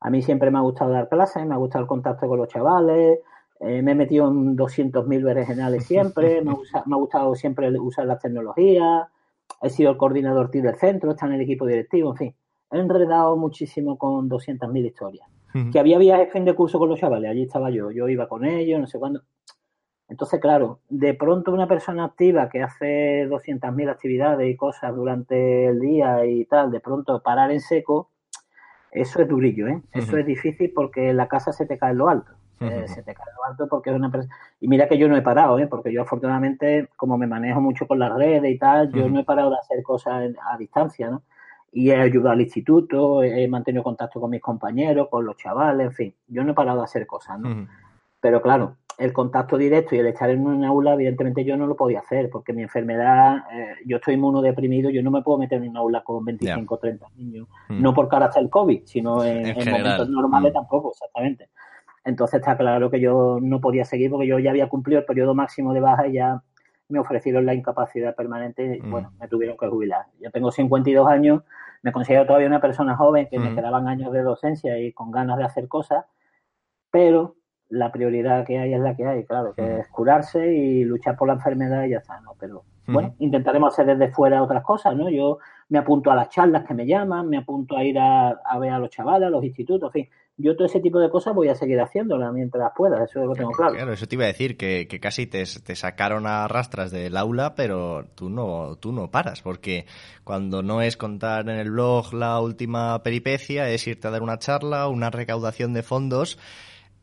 A 0.00 0.10
mí 0.10 0.22
siempre 0.22 0.50
me 0.50 0.58
ha 0.58 0.62
gustado 0.62 0.92
dar 0.92 1.08
clases, 1.08 1.44
me 1.46 1.54
ha 1.54 1.58
gustado 1.58 1.82
el 1.82 1.88
contacto 1.88 2.28
con 2.28 2.38
los 2.38 2.48
chavales, 2.48 3.20
eh, 3.60 3.82
me 3.82 3.92
he 3.92 3.94
metido 3.94 4.28
en 4.28 4.56
200.000 4.56 5.24
berenjenales 5.24 5.84
siempre, 5.84 6.40
me, 6.44 6.52
me, 6.52 6.94
ha 6.94 6.96
gustado 6.96 7.34
siempre 7.34 7.70
usar 7.80 8.06
las 8.06 8.20
tecnologías, 8.20 9.08
he 9.62 9.70
sido 9.70 9.90
el 9.90 9.96
coordinador 9.96 10.50
del 10.50 10.76
centro, 10.76 11.10
está 11.10 11.26
en 11.26 11.32
el 11.32 11.40
equipo 11.40 11.66
directivo, 11.66 12.10
en 12.10 12.16
fin 12.16 12.34
he 12.70 12.78
enredado 12.78 13.36
muchísimo 13.36 13.96
con 13.98 14.28
200.000 14.28 14.86
historias. 14.86 15.28
Que 15.72 15.80
había 15.80 15.98
viajes 15.98 16.30
fin 16.30 16.44
de 16.44 16.54
curso 16.54 16.78
con 16.78 16.90
los 16.90 17.00
chavales, 17.00 17.30
allí 17.30 17.42
estaba 17.42 17.70
yo, 17.70 17.90
yo 17.90 18.08
iba 18.08 18.28
con 18.28 18.44
ellos, 18.44 18.78
no 18.78 18.86
sé 18.86 18.98
cuándo. 18.98 19.22
Entonces, 20.06 20.40
claro, 20.40 20.80
de 20.88 21.14
pronto 21.14 21.52
una 21.52 21.66
persona 21.66 22.04
activa 22.04 22.48
que 22.48 22.62
hace 22.62 23.26
200.000 23.28 23.90
actividades 23.90 24.48
y 24.48 24.56
cosas 24.56 24.94
durante 24.94 25.66
el 25.66 25.80
día 25.80 26.24
y 26.26 26.44
tal, 26.44 26.70
de 26.70 26.80
pronto 26.80 27.22
parar 27.22 27.50
en 27.50 27.60
seco, 27.60 28.10
eso 28.90 29.22
es 29.22 29.28
durillo, 29.28 29.68
¿eh? 29.68 29.82
Eso 29.92 30.16
es 30.16 30.26
difícil 30.26 30.72
porque 30.74 31.12
la 31.12 31.28
casa 31.28 31.52
se 31.52 31.66
te 31.66 31.78
cae 31.78 31.92
en 31.92 31.98
lo 31.98 32.08
alto. 32.08 32.32
Eh, 32.60 32.88
se 32.88 33.02
te 33.02 33.14
cae 33.14 33.26
en 33.28 33.36
lo 33.36 33.44
alto 33.44 33.68
porque 33.68 33.90
es 33.90 33.96
una 33.96 34.10
persona... 34.10 34.34
Y 34.60 34.68
mira 34.68 34.88
que 34.88 34.98
yo 34.98 35.08
no 35.08 35.16
he 35.16 35.22
parado, 35.22 35.58
¿eh? 35.58 35.66
Porque 35.66 35.92
yo 35.92 36.02
afortunadamente, 36.02 36.88
como 36.96 37.16
me 37.16 37.26
manejo 37.26 37.60
mucho 37.60 37.86
con 37.86 37.98
las 37.98 38.14
redes 38.14 38.52
y 38.52 38.58
tal, 38.58 38.92
yo 38.92 39.08
no 39.08 39.20
he 39.20 39.24
parado 39.24 39.50
de 39.50 39.58
hacer 39.58 39.82
cosas 39.82 40.30
a 40.50 40.56
distancia, 40.56 41.10
¿no? 41.10 41.22
y 41.72 41.90
he 41.90 41.96
ayudado 41.96 42.30
al 42.30 42.40
instituto, 42.40 43.22
he 43.22 43.46
mantenido 43.46 43.84
contacto 43.84 44.20
con 44.20 44.30
mis 44.30 44.40
compañeros, 44.40 45.08
con 45.10 45.24
los 45.24 45.36
chavales, 45.36 45.86
en 45.86 45.92
fin, 45.92 46.14
yo 46.26 46.42
no 46.42 46.52
he 46.52 46.54
parado 46.54 46.78
de 46.78 46.84
hacer 46.84 47.06
cosas, 47.06 47.38
¿no? 47.38 47.68
Pero 48.20 48.40
claro, 48.42 48.76
el 48.98 49.12
contacto 49.12 49.56
directo 49.56 49.94
y 49.94 50.00
el 50.00 50.08
estar 50.08 50.28
en 50.28 50.44
una 50.44 50.68
aula, 50.68 50.94
evidentemente 50.94 51.44
yo 51.44 51.56
no 51.56 51.68
lo 51.68 51.76
podía 51.76 52.00
hacer, 52.00 52.28
porque 52.30 52.52
mi 52.52 52.62
enfermedad, 52.62 53.44
eh, 53.52 53.76
yo 53.86 53.98
estoy 53.98 54.14
inmunodeprimido, 54.14 54.90
yo 54.90 55.04
no 55.04 55.12
me 55.12 55.22
puedo 55.22 55.38
meter 55.38 55.62
en 55.62 55.70
una 55.70 55.80
aula 55.80 56.02
con 56.02 56.24
25 56.24 56.74
o 56.74 56.78
30 56.78 57.06
niños, 57.16 57.46
no 57.68 57.94
por 57.94 58.08
carácter 58.08 58.42
del 58.42 58.50
COVID, 58.50 58.82
sino 58.86 59.22
en, 59.24 59.56
momentos 59.56 60.08
normales 60.08 60.52
tampoco, 60.52 60.90
exactamente. 60.90 61.48
Entonces 62.04 62.40
está 62.40 62.56
claro 62.56 62.90
que 62.90 63.00
yo 63.00 63.38
no 63.40 63.60
podía 63.60 63.84
seguir 63.84 64.10
porque 64.10 64.26
yo 64.26 64.40
ya 64.40 64.50
había 64.50 64.68
cumplido 64.68 64.98
el 64.98 65.06
periodo 65.06 65.32
máximo 65.32 65.72
de 65.72 65.80
baja 65.80 66.08
y 66.08 66.14
ya 66.14 66.42
me 66.88 66.98
ofrecieron 66.98 67.46
la 67.46 67.54
incapacidad 67.54 68.16
permanente 68.16 68.78
y 68.78 68.82
mm. 68.82 68.90
bueno, 68.90 69.12
me 69.20 69.28
tuvieron 69.28 69.56
que 69.56 69.68
jubilar. 69.68 70.06
Yo 70.20 70.32
tengo 70.32 70.50
52 70.50 71.06
años, 71.06 71.42
me 71.82 71.92
considero 71.92 72.26
todavía 72.26 72.48
una 72.48 72.60
persona 72.60 72.96
joven 72.96 73.28
que 73.30 73.38
me 73.38 73.50
mm. 73.50 73.54
quedaban 73.54 73.86
años 73.86 74.12
de 74.12 74.22
docencia 74.22 74.76
y 74.78 74.92
con 74.92 75.12
ganas 75.12 75.38
de 75.38 75.44
hacer 75.44 75.68
cosas, 75.68 76.04
pero 76.90 77.36
la 77.70 77.92
prioridad 77.92 78.46
que 78.46 78.58
hay 78.58 78.74
es 78.74 78.80
la 78.80 78.96
que 78.96 79.06
hay, 79.06 79.24
claro, 79.24 79.54
que 79.54 79.80
es 79.80 79.88
curarse 79.88 80.52
y 80.52 80.84
luchar 80.84 81.16
por 81.16 81.28
la 81.28 81.34
enfermedad 81.34 81.84
y 81.84 81.90
ya 81.90 81.98
está, 81.98 82.20
¿no? 82.20 82.32
Pero 82.38 82.64
bueno, 82.86 83.14
intentaremos 83.18 83.72
hacer 83.72 83.98
desde 83.98 84.12
fuera 84.12 84.42
otras 84.42 84.64
cosas, 84.64 84.96
¿no? 84.96 85.10
Yo 85.10 85.38
me 85.68 85.78
apunto 85.78 86.10
a 86.10 86.14
las 86.14 86.30
charlas 86.30 86.64
que 86.66 86.72
me 86.72 86.86
llaman, 86.86 87.28
me 87.28 87.36
apunto 87.36 87.76
a 87.76 87.84
ir 87.84 87.98
a, 87.98 88.30
a 88.30 88.58
ver 88.58 88.70
a 88.70 88.78
los 88.78 88.88
chavales, 88.88 89.26
a 89.26 89.30
los 89.30 89.44
institutos, 89.44 89.94
en 89.94 90.04
fin, 90.04 90.10
yo 90.38 90.54
todo 90.54 90.66
ese 90.66 90.78
tipo 90.78 91.00
de 91.00 91.10
cosas 91.10 91.34
voy 91.34 91.48
a 91.48 91.56
seguir 91.56 91.80
haciéndolas 91.80 92.32
mientras 92.32 92.70
pueda, 92.76 93.02
eso 93.02 93.24
lo 93.24 93.34
tengo 93.34 93.50
claro. 93.50 93.74
Claro, 93.74 93.92
eso 93.92 94.06
te 94.06 94.14
iba 94.14 94.24
a 94.24 94.28
decir, 94.28 94.56
que, 94.56 94.86
casi 95.00 95.26
te, 95.26 95.44
sacaron 95.44 96.28
a 96.28 96.46
rastras 96.46 96.92
del 96.92 97.16
aula, 97.16 97.56
pero 97.56 98.04
tú 98.14 98.30
no, 98.30 98.76
tú 98.76 98.92
no 98.92 99.10
paras, 99.10 99.42
porque 99.42 99.84
cuando 100.22 100.62
no 100.62 100.80
es 100.80 100.96
contar 100.96 101.48
en 101.48 101.56
el 101.56 101.72
blog 101.72 102.14
la 102.14 102.40
última 102.40 103.02
peripecia, 103.02 103.68
es 103.68 103.86
irte 103.88 104.06
a 104.06 104.12
dar 104.12 104.22
una 104.22 104.38
charla, 104.38 104.86
una 104.86 105.10
recaudación 105.10 105.72
de 105.74 105.82
fondos. 105.82 106.38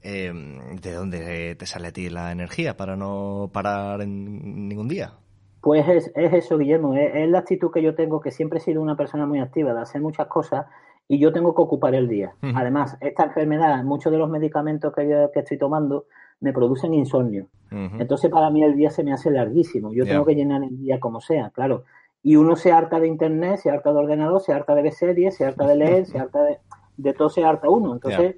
Em, 0.08 0.76
¿De 0.76 0.94
dónde 0.94 1.56
te 1.56 1.66
sale 1.66 1.88
a 1.88 1.92
ti 1.92 2.12
la 2.12 2.32
energía 2.32 2.78
para 2.78 2.96
no 2.96 3.50
parar 3.52 4.02
en 4.02 4.68
ningún 4.68 4.88
día? 4.88 5.14
Pues 5.62 5.88
es, 5.90 6.12
eso, 6.14 6.60
Guillermo, 6.60 6.94
es, 6.94 7.28
la 7.28 7.40
actitud 7.40 7.72
que 7.72 7.82
yo 7.82 7.96
tengo, 7.96 8.22
que 8.22 8.30
siempre 8.30 8.60
he 8.60 8.62
sido 8.62 8.84
una 8.84 8.96
persona 8.96 9.26
muy 9.26 9.40
activa, 9.40 9.74
de 9.74 9.82
hacer 9.82 10.02
muchas 10.02 10.28
cosas 10.28 10.68
y 11.08 11.18
yo 11.18 11.34
tengo 11.34 11.56
que 11.56 11.62
ocupar 11.64 11.96
el 11.96 12.08
día. 12.08 12.36
Además, 12.54 12.98
esta 13.02 13.24
enfermedad, 13.24 13.84
muchos 13.84 14.12
de 14.12 14.20
los 14.20 14.30
medicamentos 14.30 14.94
que, 14.94 15.10
yo, 15.10 15.32
que 15.32 15.40
estoy 15.40 15.58
tomando 15.58 16.06
me 16.40 16.54
producen 16.54 16.94
insomnio. 16.94 17.48
Entonces, 17.72 18.30
para 18.30 18.52
mí 18.52 18.64
el 18.64 18.76
día 18.76 18.92
se 18.92 19.04
me 19.04 19.12
hace 19.12 19.32
larguísimo. 19.32 19.92
Yo 19.92 20.06
tengo 20.06 20.24
que 20.24 20.36
llenar 20.36 20.64
el 20.64 20.78
día 20.78 21.00
como 21.00 21.20
sea, 21.20 21.50
claro. 21.50 21.86
Y 22.22 22.36
uno 22.36 22.56
se 22.56 22.72
harta 22.72 23.00
de 23.00 23.08
internet, 23.08 23.58
se 23.58 23.72
harta 23.72 23.92
de 23.92 23.98
ordenador, 23.98 24.40
se 24.40 24.54
harta 24.54 24.76
de 24.76 24.84
ver 24.84 24.94
series, 24.94 25.36
se 25.36 25.46
harta 25.46 25.66
de 25.66 25.76
leer, 25.78 26.06
se 26.06 26.20
harta 26.20 26.44
de... 26.44 26.60
De 26.98 27.12
todo 27.14 27.30
se 27.30 27.44
harta 27.44 27.68
uno. 27.70 27.94
Entonces, 27.94 28.38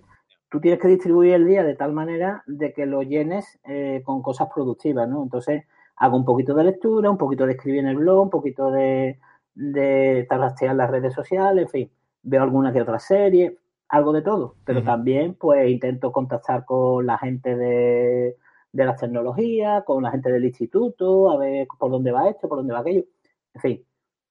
tú 0.50 0.60
tienes 0.60 0.80
que 0.80 0.88
distribuir 0.88 1.34
el 1.34 1.48
día 1.48 1.64
de 1.64 1.76
tal 1.76 1.94
manera 1.94 2.44
de 2.48 2.74
que 2.74 2.86
lo 2.86 3.04
llenes 3.04 3.60
eh, 3.64 4.02
con 4.06 4.22
cosas 4.22 4.50
productivas, 4.54 5.08
¿no? 5.10 5.24
Entonces, 5.24 5.64
hago 5.98 6.18
un 6.18 6.26
poquito 6.26 6.54
de 6.54 6.64
lectura, 6.64 7.10
un 7.10 7.18
poquito 7.18 7.46
de 7.46 7.54
escribir 7.54 7.82
en 7.82 7.88
el 7.88 7.98
blog, 7.98 8.24
un 8.24 8.30
poquito 8.30 8.72
de, 8.72 9.20
de 9.56 10.26
tarrastear 10.30 10.76
las 10.76 10.90
redes 10.92 11.14
sociales, 11.14 11.66
en 11.66 11.70
fin 11.70 11.92
veo 12.28 12.44
alguna 12.44 12.74
que 12.74 12.82
otra 12.82 13.00
serie, 13.00 13.58
algo 13.90 14.12
de 14.12 14.22
todo, 14.22 14.56
pero 14.66 14.84
también 14.84 15.36
pues 15.36 15.70
intento 15.70 16.12
contactar 16.12 16.66
con 16.66 17.06
la 17.06 17.18
gente 17.18 17.56
de, 17.56 18.36
de 18.74 18.86
las 18.86 19.00
tecnologías, 19.00 19.84
con 19.86 20.04
la 20.04 20.12
gente 20.12 20.30
del 20.30 20.44
instituto, 20.44 21.32
a 21.32 21.38
ver 21.38 21.68
por 21.80 21.90
dónde 21.90 22.12
va 22.12 22.30
esto, 22.30 22.50
por 22.50 22.58
dónde 22.58 22.74
va 22.74 22.80
aquello. 22.80 23.06
En 23.54 23.62
fin, 23.62 23.86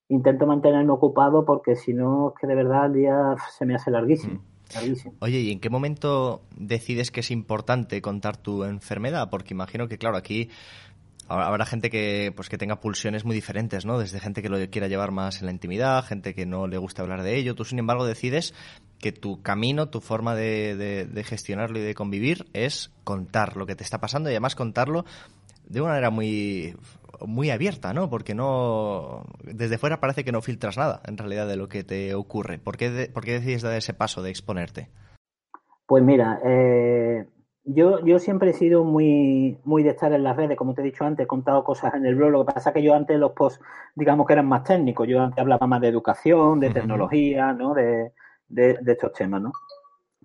intento 0.08 0.46
mantenerme 0.46 0.92
ocupado 0.92 1.46
porque 1.46 1.74
si 1.74 1.94
no, 1.94 2.34
es 2.34 2.40
que 2.40 2.46
de 2.46 2.54
verdad 2.54 2.86
el 2.86 2.92
día 2.92 3.36
se 3.50 3.64
me 3.64 3.74
hace 3.74 3.90
larguísimo. 3.90 4.42
Oye, 5.20 5.40
¿y 5.40 5.52
en 5.52 5.60
qué 5.60 5.70
momento 5.70 6.42
decides 6.56 7.10
que 7.10 7.20
es 7.20 7.30
importante 7.30 8.00
contar 8.02 8.36
tu 8.36 8.64
enfermedad? 8.64 9.30
Porque 9.30 9.54
imagino 9.54 9.88
que, 9.88 9.98
claro, 9.98 10.16
aquí 10.16 10.50
habrá 11.28 11.66
gente 11.66 11.90
que 11.90 12.32
pues 12.34 12.48
que 12.48 12.58
tenga 12.58 12.80
pulsiones 12.80 13.24
muy 13.24 13.34
diferentes, 13.34 13.84
¿no? 13.84 13.98
Desde 13.98 14.20
gente 14.20 14.42
que 14.42 14.48
lo 14.48 14.58
quiera 14.70 14.88
llevar 14.88 15.10
más 15.10 15.40
en 15.40 15.46
la 15.46 15.52
intimidad, 15.52 16.04
gente 16.04 16.34
que 16.34 16.46
no 16.46 16.66
le 16.66 16.78
gusta 16.78 17.02
hablar 17.02 17.22
de 17.22 17.36
ello. 17.36 17.54
Tú, 17.54 17.64
sin 17.64 17.78
embargo, 17.78 18.06
decides 18.06 18.54
que 18.98 19.12
tu 19.12 19.42
camino, 19.42 19.88
tu 19.88 20.00
forma 20.00 20.34
de, 20.34 21.24
gestionarlo 21.26 21.78
y 21.78 21.82
de 21.82 21.94
convivir 21.94 22.46
es 22.52 22.90
contar 23.04 23.56
lo 23.56 23.66
que 23.66 23.76
te 23.76 23.84
está 23.84 23.98
pasando 23.98 24.30
y 24.30 24.32
además 24.32 24.54
contarlo 24.54 25.04
de 25.68 25.80
una 25.80 25.90
manera 25.90 26.10
muy 26.10 26.76
muy 27.24 27.50
abierta, 27.50 27.92
¿no? 27.92 28.10
Porque 28.10 28.34
no 28.34 29.24
desde 29.42 29.78
fuera 29.78 30.00
parece 30.00 30.24
que 30.24 30.32
no 30.32 30.42
filtras 30.42 30.76
nada 30.76 31.00
en 31.06 31.18
realidad 31.18 31.46
de 31.46 31.56
lo 31.56 31.68
que 31.68 31.84
te 31.84 32.14
ocurre. 32.14 32.58
¿Por 32.58 32.76
qué, 32.76 33.10
por 33.12 33.24
qué 33.24 33.32
decides 33.32 33.62
dar 33.62 33.74
ese 33.74 33.94
paso 33.94 34.22
de 34.22 34.30
exponerte? 34.30 34.88
Pues 35.86 36.02
mira, 36.02 36.40
eh, 36.44 37.26
yo, 37.64 38.04
yo 38.04 38.18
siempre 38.20 38.50
he 38.50 38.54
sido 38.54 38.84
muy, 38.84 39.58
muy 39.64 39.82
de 39.82 39.90
estar 39.90 40.12
en 40.12 40.22
las 40.22 40.36
redes, 40.36 40.56
como 40.56 40.72
te 40.72 40.82
he 40.82 40.84
dicho 40.84 41.04
antes, 41.04 41.24
he 41.24 41.26
contado 41.26 41.64
cosas 41.64 41.94
en 41.94 42.06
el 42.06 42.14
blog. 42.14 42.30
Lo 42.30 42.46
que 42.46 42.52
pasa 42.52 42.70
es 42.70 42.74
que 42.74 42.82
yo 42.82 42.94
antes 42.94 43.18
los 43.18 43.32
posts, 43.32 43.60
digamos 43.94 44.26
que 44.26 44.34
eran 44.34 44.46
más 44.46 44.62
técnicos. 44.62 45.08
Yo 45.08 45.20
antes 45.20 45.38
hablaba 45.38 45.66
más 45.66 45.80
de 45.80 45.88
educación, 45.88 46.60
de 46.60 46.70
tecnología, 46.70 47.52
¿no? 47.52 47.74
De, 47.74 48.12
de, 48.48 48.78
estos 48.86 49.12
temas, 49.12 49.42
¿no? 49.42 49.52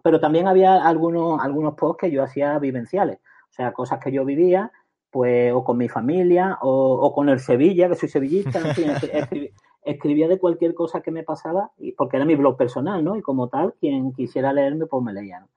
Pero 0.04 0.20
también 0.20 0.48
había 0.48 0.88
algunos, 0.88 1.42
algunos 1.42 1.74
posts 1.74 2.02
que 2.02 2.12
yo 2.12 2.24
hacía 2.24 2.60
vivenciales. 2.60 3.18
O 3.50 3.54
sea, 3.54 3.72
cosas 3.74 4.00
que 4.00 4.12
yo 4.12 4.24
vivía, 4.24 4.72
pues, 5.12 5.54
o 5.54 5.64
con 5.64 5.78
mi 5.78 5.90
familia, 5.90 6.58
o, 6.62 6.94
o 6.94 7.14
con 7.14 7.30
el 7.30 7.40
Sevilla, 7.40 7.90
que 7.90 7.96
soy 7.96 8.10
sevillista, 8.10 8.60
en 8.60 8.76
fin, 8.76 8.88
escribía, 9.84 10.28
de 10.28 10.40
cualquier 10.40 10.74
cosa 10.74 11.02
que 11.02 11.12
me 11.12 11.24
pasaba, 11.24 11.72
porque 11.98 12.18
era 12.18 12.26
mi 12.26 12.36
blog 12.36 12.58
personal, 12.58 13.04
¿no? 13.04 13.16
Y 13.16 13.22
como 13.22 13.50
tal, 13.50 13.74
quien 13.80 14.14
quisiera 14.14 14.54
leerme, 14.54 14.86
pues 14.86 15.04
me 15.04 15.14
leía, 15.14 15.42
¿no? 15.42 15.48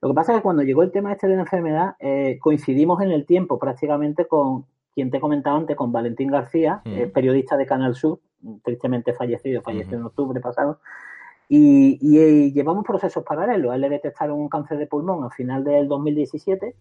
Lo 0.00 0.08
que 0.08 0.14
pasa 0.14 0.32
es 0.32 0.38
que 0.38 0.42
cuando 0.42 0.62
llegó 0.62 0.82
el 0.82 0.92
tema 0.92 1.12
este 1.12 1.26
de 1.26 1.34
la 1.34 1.42
enfermedad, 1.42 1.96
eh, 1.98 2.38
coincidimos 2.40 3.02
en 3.02 3.10
el 3.10 3.26
tiempo 3.26 3.58
prácticamente 3.58 4.26
con 4.26 4.64
quien 4.94 5.10
te 5.10 5.20
comentaba 5.20 5.56
antes, 5.56 5.76
con 5.76 5.90
Valentín 5.90 6.30
García, 6.30 6.82
mm. 6.84 7.10
periodista 7.12 7.56
de 7.56 7.66
Canal 7.66 7.96
Sur, 7.96 8.20
tristemente 8.62 9.12
fallecido, 9.12 9.62
falleció 9.62 9.98
en 9.98 10.04
octubre 10.04 10.40
pasado. 10.40 10.78
Y, 11.50 11.98
y, 12.00 12.52
llevamos 12.52 12.84
procesos 12.84 13.24
paralelos. 13.24 13.72
A 13.72 13.76
él 13.76 13.80
le 13.80 13.88
detectaron 13.88 14.38
un 14.38 14.48
cáncer 14.48 14.76
de 14.76 14.86
pulmón 14.86 15.24
al 15.24 15.32
final 15.32 15.64
del 15.64 15.88
2017 15.88 16.74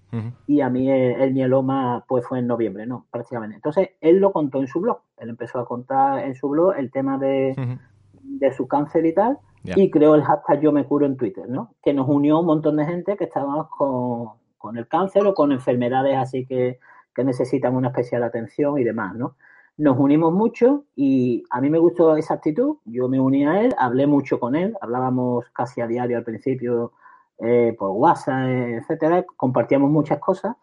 y 0.46 0.62
a 0.62 0.70
mí 0.70 0.90
el, 0.92 1.34
mieloma 1.34 2.04
pues 2.08 2.26
fue 2.26 2.40
en 2.40 2.48
noviembre, 2.48 2.86
¿no? 2.86 3.06
Prácticamente. 3.10 3.56
Entonces, 3.56 3.92
él 4.02 4.18
lo 4.18 4.34
contó 4.34 4.60
en 4.60 4.68
su 4.68 4.82
blog. 4.82 5.00
Él 5.18 5.30
empezó 5.30 5.60
a 5.60 5.66
contar 5.66 6.20
en 6.20 6.36
su 6.36 6.50
blog 6.50 6.76
el 6.78 6.92
tema 6.92 7.18
de, 7.18 7.80
de 8.22 8.52
su 8.54 8.68
cáncer 8.68 9.06
y 9.06 9.14
tal. 9.14 9.38
Y 9.64 9.90
creó 9.90 10.16
el 10.16 10.24
hashtag 10.24 10.62
Yo 10.62 10.72
me 10.72 10.86
curo 10.86 11.06
en 11.06 11.18
Twitter, 11.18 11.50
¿no? 11.50 11.74
Que 11.82 11.94
nos 11.94 12.08
unió 12.08 12.40
un 12.40 12.46
montón 12.46 12.78
de 12.78 12.86
gente 12.86 13.18
que 13.18 13.26
estábamos 13.26 13.68
con, 13.70 14.30
con 14.58 14.78
el 14.78 14.88
cáncer 14.88 15.26
o 15.26 15.34
con 15.34 15.52
enfermedades 15.52 16.18
así 16.18 16.46
que, 16.46 16.80
que 17.16 17.24
necesitan 17.24 17.76
una 17.76 17.90
especial 17.90 18.24
atención 18.24 18.78
y 18.78 18.84
demás, 18.84 19.16
¿no? 19.16 19.36
Nos 19.78 19.98
unimos 20.00 20.34
mucho 20.34 20.86
y 20.96 21.44
a 21.52 21.62
mí 21.62 21.70
me 21.70 21.78
gustó 21.78 22.18
esa 22.18 22.34
actitud, 22.34 22.78
yo 22.86 23.08
me 23.08 23.20
uní 23.20 23.46
a 23.46 23.62
él, 23.62 23.76
hablé 23.78 24.08
mucho 24.08 24.40
con 24.40 24.56
él, 24.56 24.76
hablábamos 24.82 25.46
casi 25.54 25.82
a 25.82 25.88
diario 25.88 26.18
al 26.18 26.24
principio 26.24 26.94
eh, 27.38 27.76
por 27.78 27.92
WhatsApp, 27.92 28.48
etcétera, 28.50 29.24
compartíamos 29.36 29.92
muchas 29.92 30.20
cosas. 30.20 30.56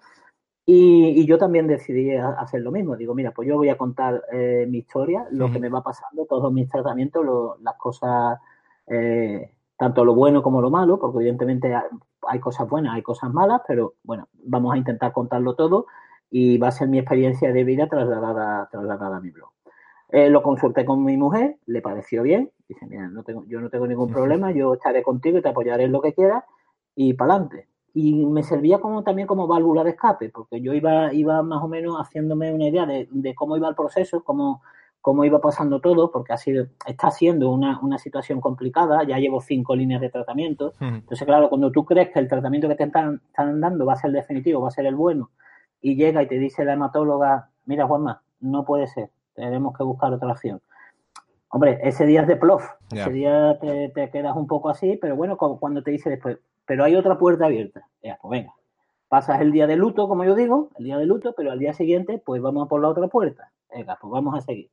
Y, 0.67 1.27
yo 1.27 1.37
también 1.39 1.67
decidí 1.67 2.17
hacer 2.17 2.63
lo 2.63 2.73
mismo, 2.73 2.97
digo, 2.97 3.15
mira, 3.15 3.33
pues 3.33 3.47
yo 3.47 3.57
voy 3.57 3.69
a 3.69 3.77
contar 3.77 4.23
eh, 4.33 4.67
mi 4.69 4.79
historia, 4.79 5.27
lo 5.31 5.53
que 5.53 5.61
me 5.61 5.69
va 5.69 5.83
pasando, 5.83 6.25
todos 6.25 6.51
mis 6.53 6.71
tratamientos, 6.71 7.25
las 7.61 7.75
cosas, 7.77 8.39
eh, 8.87 9.51
tanto 9.77 10.05
lo 10.07 10.15
bueno 10.15 10.43
como 10.43 10.63
lo 10.63 10.71
malo, 10.71 10.99
porque 10.99 11.19
evidentemente 11.19 11.75
hay 12.27 12.41
cosas 12.41 12.67
buenas, 12.69 12.95
hay 12.95 13.03
cosas 13.03 13.31
malas, 13.33 13.61
pero 13.69 13.95
bueno, 14.05 14.29
vamos 14.45 14.75
a 14.75 14.79
intentar 14.79 15.13
contarlo 15.13 15.55
todo 15.55 15.87
y 16.31 16.59
va 16.59 16.69
a 16.69 16.73
ser 16.73 16.89
mi 16.89 16.99
experiencia 16.99 17.53
de 17.53 17.65
vida 17.65 17.89
trasladada, 17.89 18.69
trasladada 18.71 19.17
a 19.17 19.21
mi 19.21 19.31
blog. 19.31 19.51
Eh, 20.11 20.31
lo 20.31 20.43
consulté 20.43 20.85
con 20.85 21.05
mi 21.05 21.17
mujer, 21.17 21.57
le 21.67 21.83
pareció 21.83 22.23
bien, 22.23 22.51
dice, 22.69 22.87
mira, 22.87 23.09
no 23.09 23.25
tengo, 23.25 23.45
yo 23.47 23.61
no 23.61 23.71
tengo 23.71 23.87
ningún 23.87 24.13
problema, 24.13 24.53
yo 24.53 24.75
estaré 24.75 25.03
contigo 25.03 25.39
y 25.39 25.43
te 25.43 25.49
apoyaré 25.49 25.85
en 25.85 25.93
lo 25.93 26.01
que 26.01 26.13
quieras 26.13 26.45
y 26.95 27.15
para 27.15 27.35
adelante. 27.35 27.69
Y 27.95 28.25
me 28.27 28.43
servía 28.43 28.79
como 28.79 29.03
también 29.03 29.27
como 29.27 29.47
válvula 29.47 29.85
de 29.85 29.91
escape, 29.91 30.29
porque 30.29 30.61
yo 30.61 30.73
iba, 30.75 31.13
iba 31.13 31.43
más 31.43 31.63
o 31.63 31.69
menos 31.69 31.97
haciéndome 31.97 32.53
una 32.53 32.69
idea 32.69 32.87
de, 32.87 33.35
cómo 33.35 33.57
iba 33.57 33.69
el 33.69 33.75
proceso, 33.75 34.23
cómo, 34.23 34.63
cómo 35.01 35.25
iba 35.25 35.41
pasando 35.41 35.81
todo, 35.81 36.11
porque 36.11 36.33
ha 36.33 36.37
sido, 36.37 36.67
está 36.87 37.11
siendo 37.11 37.51
una, 37.51 37.81
una 37.81 37.99
situación 37.99 38.41
complicada, 38.41 39.05
ya 39.05 39.19
llevo 39.19 39.41
cinco 39.41 39.75
líneas 39.75 40.01
de 40.01 40.11
tratamiento. 40.11 40.75
Entonces, 40.81 41.25
claro, 41.27 41.49
cuando 41.49 41.71
tú 41.71 41.85
crees 41.85 42.11
que 42.11 42.19
el 42.19 42.29
tratamiento 42.29 42.69
que 42.69 42.75
te 42.75 42.85
están, 42.85 43.21
están 43.27 43.61
dando 43.61 43.87
va 43.87 43.95
a 43.95 43.97
ser 43.97 44.09
el 44.09 44.15
definitivo, 44.15 44.61
va 44.61 44.69
a 44.69 44.73
ser 44.73 44.87
el 44.87 44.97
bueno, 44.97 45.31
y 45.85 45.97
llega 45.97 46.23
y 46.23 46.27
te 46.27 46.39
dice 46.39 46.65
la 46.65 46.73
hematóloga, 46.73 47.51
mira 47.67 47.87
Juanma, 47.87 48.23
no 48.41 48.65
puede 48.65 48.87
ser, 48.87 49.11
tenemos 49.35 49.77
que 49.77 49.85
buscar 49.85 50.15
otra 50.15 50.33
opción. 50.33 50.63
Hombre, 51.51 51.79
ese 51.83 52.07
día 52.07 52.23
es 52.23 52.27
de 52.27 52.37
plof, 52.37 52.65
ese 52.91 53.11
día 53.11 53.59
te, 53.61 54.11
quedas 54.11 54.35
un 54.35 54.47
poco 54.47 54.71
así, 54.71 54.99
pero 55.01 55.15
bueno, 55.15 55.37
cuando 55.37 55.83
te 55.83 55.91
dice 55.91 56.09
después, 56.09 56.39
pero 56.65 56.85
hay 56.85 56.97
otra 56.97 57.19
puerta 57.19 57.45
abierta, 57.45 57.87
ya, 58.03 58.19
pues 58.23 58.31
venga, 58.31 58.55
pasas 59.09 59.43
el 59.43 59.53
día 59.53 59.67
de 59.67 59.77
luto, 59.77 60.09
como 60.09 60.25
yo 60.25 60.35
digo, 60.35 60.71
el 60.79 60.85
día 60.87 60.97
de 60.97 61.05
luto, 61.05 61.35
pero 61.37 61.53
al 61.53 61.59
día 61.59 61.75
siguiente, 61.75 62.17
pues 62.25 62.41
vamos 62.41 62.65
a 62.65 62.69
por 62.71 62.81
la 62.81 62.89
otra 62.89 63.07
puerta, 63.09 63.53
venga, 63.71 63.99
pues 64.01 64.11
vamos 64.11 64.35
a 64.39 64.41
seguir. 64.41 64.71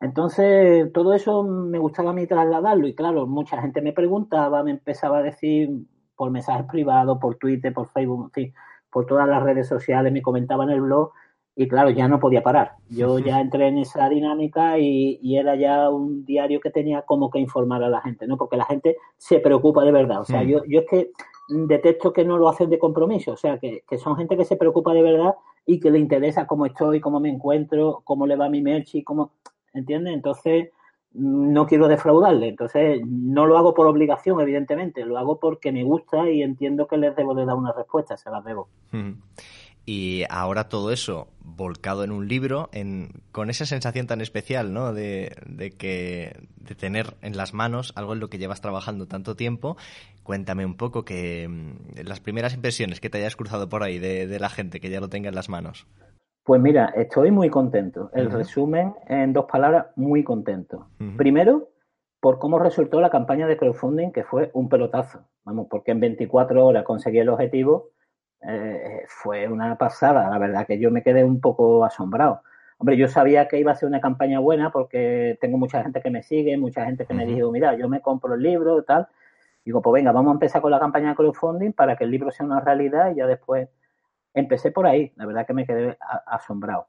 Entonces, 0.00 0.92
todo 0.92 1.14
eso 1.14 1.42
me 1.42 1.80
gustaba 1.80 2.10
a 2.10 2.14
mí 2.14 2.28
trasladarlo 2.28 2.86
y 2.86 2.94
claro, 2.94 3.26
mucha 3.26 3.60
gente 3.60 3.82
me 3.82 3.92
preguntaba, 3.92 4.62
me 4.62 4.70
empezaba 4.70 5.18
a 5.18 5.22
decir 5.22 5.68
por 6.14 6.30
mensajes 6.30 6.66
privados, 6.66 7.18
por 7.18 7.34
Twitter, 7.34 7.72
por 7.74 7.88
Facebook, 7.88 8.26
en 8.26 8.30
fin, 8.30 8.54
por 8.92 9.06
todas 9.06 9.26
las 9.28 9.42
redes 9.42 9.66
sociales, 9.66 10.12
me 10.12 10.22
comentaba 10.22 10.64
en 10.64 10.70
el 10.70 10.82
blog 10.82 11.12
y 11.54 11.68
claro, 11.68 11.90
ya 11.90 12.08
no 12.08 12.18
podía 12.18 12.42
parar. 12.42 12.72
Yo 12.88 13.18
ya 13.18 13.40
entré 13.40 13.68
en 13.68 13.78
esa 13.78 14.08
dinámica 14.08 14.78
y, 14.78 15.36
era 15.36 15.54
ya 15.54 15.90
un 15.90 16.24
diario 16.24 16.60
que 16.60 16.70
tenía 16.70 17.02
como 17.02 17.30
que 17.30 17.38
informar 17.38 17.82
a 17.82 17.90
la 17.90 18.00
gente, 18.00 18.26
¿no? 18.26 18.36
Porque 18.36 18.56
la 18.56 18.64
gente 18.64 18.96
se 19.18 19.38
preocupa 19.40 19.84
de 19.84 19.92
verdad. 19.92 20.20
O 20.20 20.24
sea, 20.24 20.42
yo, 20.42 20.64
yo 20.66 20.80
es 20.80 20.86
que 20.88 21.10
detecto 21.48 22.12
que 22.12 22.24
no 22.24 22.38
lo 22.38 22.48
hacen 22.48 22.70
de 22.70 22.78
compromiso, 22.78 23.32
o 23.32 23.36
sea, 23.36 23.58
que, 23.58 23.82
son 23.98 24.16
gente 24.16 24.36
que 24.36 24.44
se 24.44 24.56
preocupa 24.56 24.94
de 24.94 25.02
verdad 25.02 25.34
y 25.66 25.78
que 25.78 25.90
le 25.90 25.98
interesa 25.98 26.46
cómo 26.46 26.66
estoy, 26.66 27.00
cómo 27.00 27.20
me 27.20 27.28
encuentro, 27.28 28.00
cómo 28.04 28.26
le 28.26 28.36
va 28.36 28.48
mi 28.48 28.62
merch 28.62 29.02
cómo, 29.04 29.32
¿entiendes? 29.74 30.14
Entonces, 30.14 30.70
no 31.14 31.66
quiero 31.66 31.88
defraudarle. 31.88 32.48
Entonces, 32.48 33.00
no 33.06 33.46
lo 33.46 33.58
hago 33.58 33.74
por 33.74 33.86
obligación, 33.86 34.40
evidentemente, 34.40 35.04
lo 35.04 35.18
hago 35.18 35.38
porque 35.38 35.72
me 35.72 35.84
gusta 35.84 36.30
y 36.30 36.42
entiendo 36.42 36.86
que 36.86 36.96
les 36.96 37.14
debo 37.16 37.34
de 37.34 37.44
dar 37.44 37.56
una 37.56 37.72
respuesta, 37.72 38.16
se 38.16 38.30
las 38.30 38.44
debo. 38.44 38.68
Y 39.84 40.22
ahora 40.30 40.68
todo 40.68 40.92
eso 40.92 41.28
volcado 41.40 42.04
en 42.04 42.12
un 42.12 42.28
libro, 42.28 42.70
en, 42.72 43.22
con 43.32 43.50
esa 43.50 43.66
sensación 43.66 44.06
tan 44.06 44.20
especial, 44.20 44.72
¿no? 44.72 44.92
De, 44.92 45.34
que 45.76 46.36
de 46.56 46.74
tener 46.76 47.16
en 47.20 47.36
las 47.36 47.52
manos 47.52 47.92
algo 47.96 48.12
en 48.12 48.20
lo 48.20 48.30
que 48.30 48.38
llevas 48.38 48.60
trabajando 48.60 49.06
tanto 49.08 49.34
tiempo. 49.34 49.76
Cuéntame 50.22 50.64
un 50.64 50.76
poco 50.76 51.04
que 51.04 51.48
mm, 51.48 52.06
las 52.06 52.20
primeras 52.20 52.54
impresiones 52.54 53.00
que 53.00 53.10
te 53.10 53.18
hayas 53.18 53.34
cruzado 53.34 53.68
por 53.68 53.82
ahí 53.82 53.98
de, 53.98 54.28
de 54.28 54.38
la 54.38 54.50
gente 54.50 54.78
que 54.78 54.88
ya 54.88 55.00
lo 55.00 55.08
tenga 55.08 55.28
en 55.28 55.34
las 55.34 55.48
manos. 55.48 55.86
Pues 56.44 56.60
mira, 56.60 56.86
estoy 56.96 57.30
muy 57.30 57.50
contento. 57.50 58.10
El 58.14 58.30
resumen 58.30 58.94
en 59.06 59.32
dos 59.32 59.44
palabras, 59.44 59.86
muy 59.94 60.24
contento. 60.24 60.88
Primero, 61.16 61.68
por 62.18 62.38
cómo 62.40 62.58
resultó 62.58 63.00
la 63.00 63.10
campaña 63.10 63.46
de 63.46 63.56
crowdfunding, 63.56 64.10
que 64.10 64.24
fue 64.24 64.50
un 64.54 64.68
pelotazo. 64.68 65.24
Vamos, 65.44 65.68
porque 65.70 65.92
en 65.92 66.00
24 66.00 66.66
horas 66.66 66.84
conseguí 66.84 67.18
el 67.18 67.28
objetivo. 67.28 67.90
Eh, 68.46 69.02
fue 69.06 69.46
una 69.46 69.78
pasada. 69.78 70.28
La 70.30 70.38
verdad 70.38 70.66
que 70.66 70.80
yo 70.80 70.90
me 70.90 71.02
quedé 71.02 71.22
un 71.22 71.40
poco 71.40 71.84
asombrado. 71.84 72.42
Hombre, 72.78 72.96
yo 72.96 73.06
sabía 73.06 73.46
que 73.46 73.60
iba 73.60 73.70
a 73.70 73.76
ser 73.76 73.88
una 73.88 74.00
campaña 74.00 74.40
buena 74.40 74.72
porque 74.72 75.38
tengo 75.40 75.58
mucha 75.58 75.80
gente 75.84 76.00
que 76.00 76.10
me 76.10 76.24
sigue, 76.24 76.56
mucha 76.58 76.84
gente 76.84 77.06
que 77.06 77.14
me 77.14 77.24
dijo, 77.24 77.52
mira, 77.52 77.76
yo 77.76 77.88
me 77.88 78.00
compro 78.00 78.34
el 78.34 78.42
libro 78.42 78.80
y 78.80 78.84
tal. 78.84 79.06
Digo, 79.64 79.80
pues 79.80 79.94
venga, 79.94 80.10
vamos 80.10 80.30
a 80.30 80.34
empezar 80.34 80.60
con 80.60 80.72
la 80.72 80.80
campaña 80.80 81.10
de 81.10 81.14
crowdfunding 81.14 81.72
para 81.72 81.94
que 81.94 82.02
el 82.02 82.10
libro 82.10 82.32
sea 82.32 82.44
una 82.44 82.58
realidad 82.58 83.12
y 83.12 83.18
ya 83.18 83.28
después 83.28 83.68
empecé 84.34 84.70
por 84.70 84.86
ahí, 84.86 85.12
la 85.16 85.26
verdad 85.26 85.46
que 85.46 85.54
me 85.54 85.66
quedé 85.66 85.96
asombrado. 86.26 86.88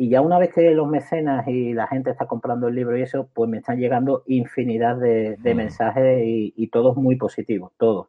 Y 0.00 0.10
ya 0.10 0.20
una 0.20 0.38
vez 0.38 0.54
que 0.54 0.70
los 0.70 0.86
mecenas 0.86 1.48
y 1.48 1.72
la 1.74 1.88
gente 1.88 2.10
está 2.10 2.26
comprando 2.26 2.68
el 2.68 2.74
libro 2.76 2.96
y 2.96 3.02
eso, 3.02 3.28
pues 3.34 3.50
me 3.50 3.58
están 3.58 3.78
llegando 3.78 4.22
infinidad 4.26 4.96
de, 4.96 5.36
mm. 5.38 5.56
mensajes 5.56 6.20
y, 6.24 6.68
todos 6.68 6.96
muy 6.96 7.16
positivos, 7.16 7.72
todos. 7.76 8.06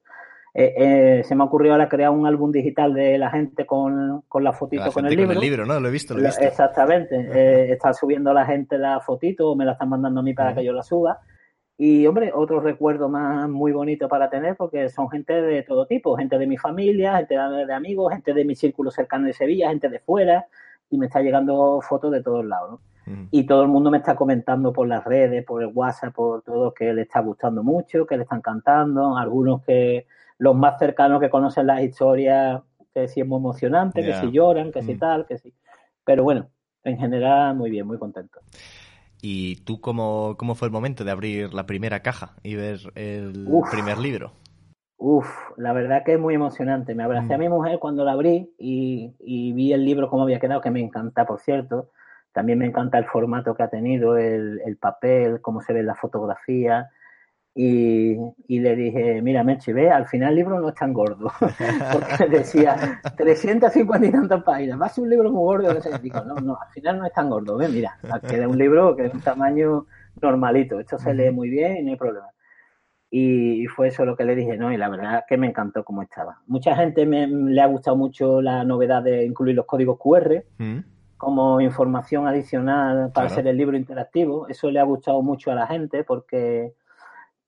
Eh, 0.54 0.74
eh, 0.78 1.24
se 1.24 1.36
me 1.36 1.44
ha 1.44 1.48
ocurrido 1.48 1.74
ahora 1.74 1.90
crear 1.90 2.12
un 2.12 2.28
álbum 2.28 2.52
digital 2.52 2.94
de 2.94 3.18
la 3.18 3.32
gente 3.32 3.66
con, 3.66 4.22
con 4.28 4.44
la 4.44 4.54
fotito 4.54 4.92
con, 4.92 5.06
el 5.08 5.16
libro. 5.16 5.32
el 5.32 5.40
libro, 5.40 5.66
¿no? 5.66 5.80
Lo 5.80 5.88
he 5.88 5.92
visto, 5.92 6.14
lo 6.14 6.22
he 6.22 6.26
visto. 6.26 6.44
Exactamente. 6.44 7.16
Eh, 7.40 7.72
está 7.72 7.94
subiendo 7.94 8.34
la 8.34 8.46
gente 8.46 8.78
la 8.78 9.00
fotito 9.00 9.52
o 9.52 9.56
me 9.56 9.66
la 9.66 9.74
están 9.74 9.90
mandando 9.90 10.20
a 10.20 10.24
mí 10.24 10.34
para 10.34 10.54
que 10.54 10.64
yo 10.64 10.74
la 10.74 10.84
suba. 10.84 11.20
Y, 11.82 12.06
hombre, 12.08 12.34
otro 12.36 12.60
recuerdo 12.60 13.08
más 13.08 13.48
muy 13.48 13.72
bonito 13.72 14.10
para 14.10 14.30
tener 14.30 14.58
porque 14.58 14.90
son 14.90 15.10
gente 15.10 15.42
de 15.42 15.64
todo 15.64 15.86
tipo, 15.86 16.18
gente 16.18 16.38
de 16.38 16.46
mi 16.46 16.58
familia, 16.58 17.16
gente 17.16 17.36
de, 17.36 17.74
amigos, 17.74 18.12
gente 18.12 18.34
de 18.34 18.44
mi 18.44 18.54
círculo 18.54 18.92
cercano 18.92 19.28
de 19.28 19.32
Sevilla, 19.32 19.70
gente 19.70 19.88
de 19.88 20.00
fuera, 20.00 20.46
y 20.90 20.98
me 20.98 21.06
está 21.06 21.22
llegando 21.22 21.80
fotos 21.80 22.12
de 22.12 22.22
todos 22.22 22.44
lados, 22.44 22.82
Y 23.32 23.46
todo 23.46 23.62
el 23.62 23.70
mundo 23.70 23.92
me 23.92 24.00
está 24.00 24.14
comentando 24.14 24.74
por 24.74 24.90
las 24.90 25.06
redes, 25.06 25.46
por 25.46 25.64
el 25.64 25.72
WhatsApp, 25.74 26.14
por 26.14 26.42
todo, 26.42 26.74
que 26.74 26.94
le 26.94 27.04
está 27.04 27.22
gustando 27.22 27.64
mucho, 27.64 28.06
que 28.06 28.18
le 28.18 28.24
están 28.24 28.42
cantando, 28.42 29.16
algunos 29.16 29.64
que 29.64 30.06
los 30.38 30.58
más 30.58 30.78
cercanos 30.80 31.22
que 31.22 31.30
conocen 31.30 31.66
las 31.66 31.82
historias, 31.82 32.62
que 32.94 33.08
sí 33.08 33.22
es 33.22 33.26
muy 33.26 33.38
emocionante, 33.38 34.04
que 34.04 34.16
sí 34.16 34.30
lloran, 34.32 34.74
que 34.74 34.82
sí 34.82 34.96
tal, 34.96 35.26
que 35.26 35.38
sí. 35.38 35.54
Pero 36.04 36.26
bueno, 36.26 36.50
en 36.84 36.98
general 36.98 37.56
muy 37.56 37.70
bien, 37.70 37.88
muy 37.88 37.98
contento. 37.98 38.42
¿Y 39.22 39.58
tú 39.64 39.82
cómo, 39.82 40.36
cómo 40.38 40.56
fue 40.56 40.68
el 40.68 40.72
momento 40.72 41.04
de 41.04 41.12
abrir 41.12 41.54
la 41.54 41.66
primera 41.66 42.02
caja 42.02 42.36
y 42.42 42.56
ver 42.56 42.80
el 42.96 43.48
primer 43.72 43.98
libro? 43.98 44.32
Uf, 44.98 45.28
la 45.58 45.74
verdad 45.74 46.04
que 46.06 46.14
es 46.14 46.20
muy 46.20 46.36
emocionante. 46.36 46.96
Me 46.96 47.04
abracé 47.04 47.34
a 47.34 47.38
mm. 47.38 47.40
mi 47.40 47.50
mujer 47.50 47.80
cuando 47.80 48.04
la 48.04 48.14
abrí 48.14 48.54
y, 48.58 49.14
y, 49.20 49.54
vi 49.54 49.74
el 49.74 49.86
libro 49.86 50.10
cómo 50.10 50.24
había 50.24 50.40
quedado, 50.40 50.62
que 50.62 50.72
me 50.72 50.82
encanta, 50.82 51.26
por 51.26 51.40
cierto. 51.40 51.90
También 52.34 52.60
me 52.60 52.66
encanta 52.66 52.98
el 52.98 53.06
formato 53.06 53.56
que 53.56 53.64
ha 53.64 53.70
tenido, 53.70 54.18
el, 54.18 54.62
el 54.66 54.78
papel, 54.78 55.42
cómo 55.42 55.62
se 55.62 55.74
ve 55.74 55.84
la 55.84 55.96
fotografía. 55.96 56.90
Y, 57.56 58.16
le 58.48 58.76
dije, 58.76 59.22
mira, 59.22 59.44
Mechi, 59.44 59.74
ve, 59.74 59.90
al 59.90 60.08
final 60.08 60.30
el 60.30 60.36
libro 60.36 60.60
no 60.62 60.70
es 60.70 60.76
tan 60.76 60.94
gordo. 60.94 61.32
Porque 61.94 62.28
decía 62.30 63.02
350 63.18 64.08
y 64.08 64.12
tantas 64.12 64.44
páginas, 64.44 64.80
va 64.80 64.86
a 64.86 64.90
ser 64.90 65.04
un 65.04 65.10
libro 65.10 65.32
muy 65.32 65.44
gordo. 65.44 66.00
Digo, 66.02 66.22
no, 66.22 66.36
no, 66.36 66.58
al 66.62 66.72
final 66.72 67.00
no 67.00 67.06
es 67.06 67.14
tan 67.14 67.30
gordo. 67.30 67.58
Ve, 67.58 67.68
mira, 67.68 67.98
queda 68.28 68.48
un 68.48 68.58
libro 68.58 68.96
que 68.96 69.08
es 69.08 69.14
un 69.14 69.22
tamaño 69.22 69.88
normalito. 70.22 70.80
Esto 70.80 70.98
se 70.98 71.14
lee 71.14 71.32
muy 71.32 71.50
bien 71.50 71.78
y 71.78 71.84
no 71.84 71.92
hay 71.92 71.98
problema. 71.98 72.28
Y 73.12 73.66
fue 73.68 73.88
eso 73.88 74.06
lo 74.06 74.16
que 74.16 74.24
le 74.24 74.36
dije, 74.36 74.56
¿no? 74.56 74.72
Y 74.72 74.78
la 74.78 74.88
verdad 74.88 75.24
que 75.28 75.36
me 75.36 75.48
encantó 75.48 75.84
cómo 75.84 76.04
estaba. 76.04 76.38
Mucha 76.46 76.76
gente 76.76 77.08
me, 77.08 77.26
le 77.28 77.60
ha 77.60 77.66
gustado 77.66 77.98
mucho 77.98 78.40
la 78.40 78.64
novedad 78.64 79.02
de 79.02 79.26
incluir 79.26 79.56
los 79.56 79.66
códigos 79.66 79.98
QR 79.98 80.44
mm. 80.60 80.80
como 81.18 81.60
información 81.60 82.28
adicional 82.28 83.12
para 83.12 83.28
hacer 83.28 83.48
el 83.48 83.58
libro 83.58 83.76
interactivo. 83.76 84.48
Eso 84.48 84.70
le 84.70 84.80
ha 84.80 84.84
gustado 84.84 85.24
mucho 85.24 85.52
a 85.52 85.56
la 85.56 85.66
gente 85.66 86.04
porque 86.04 86.76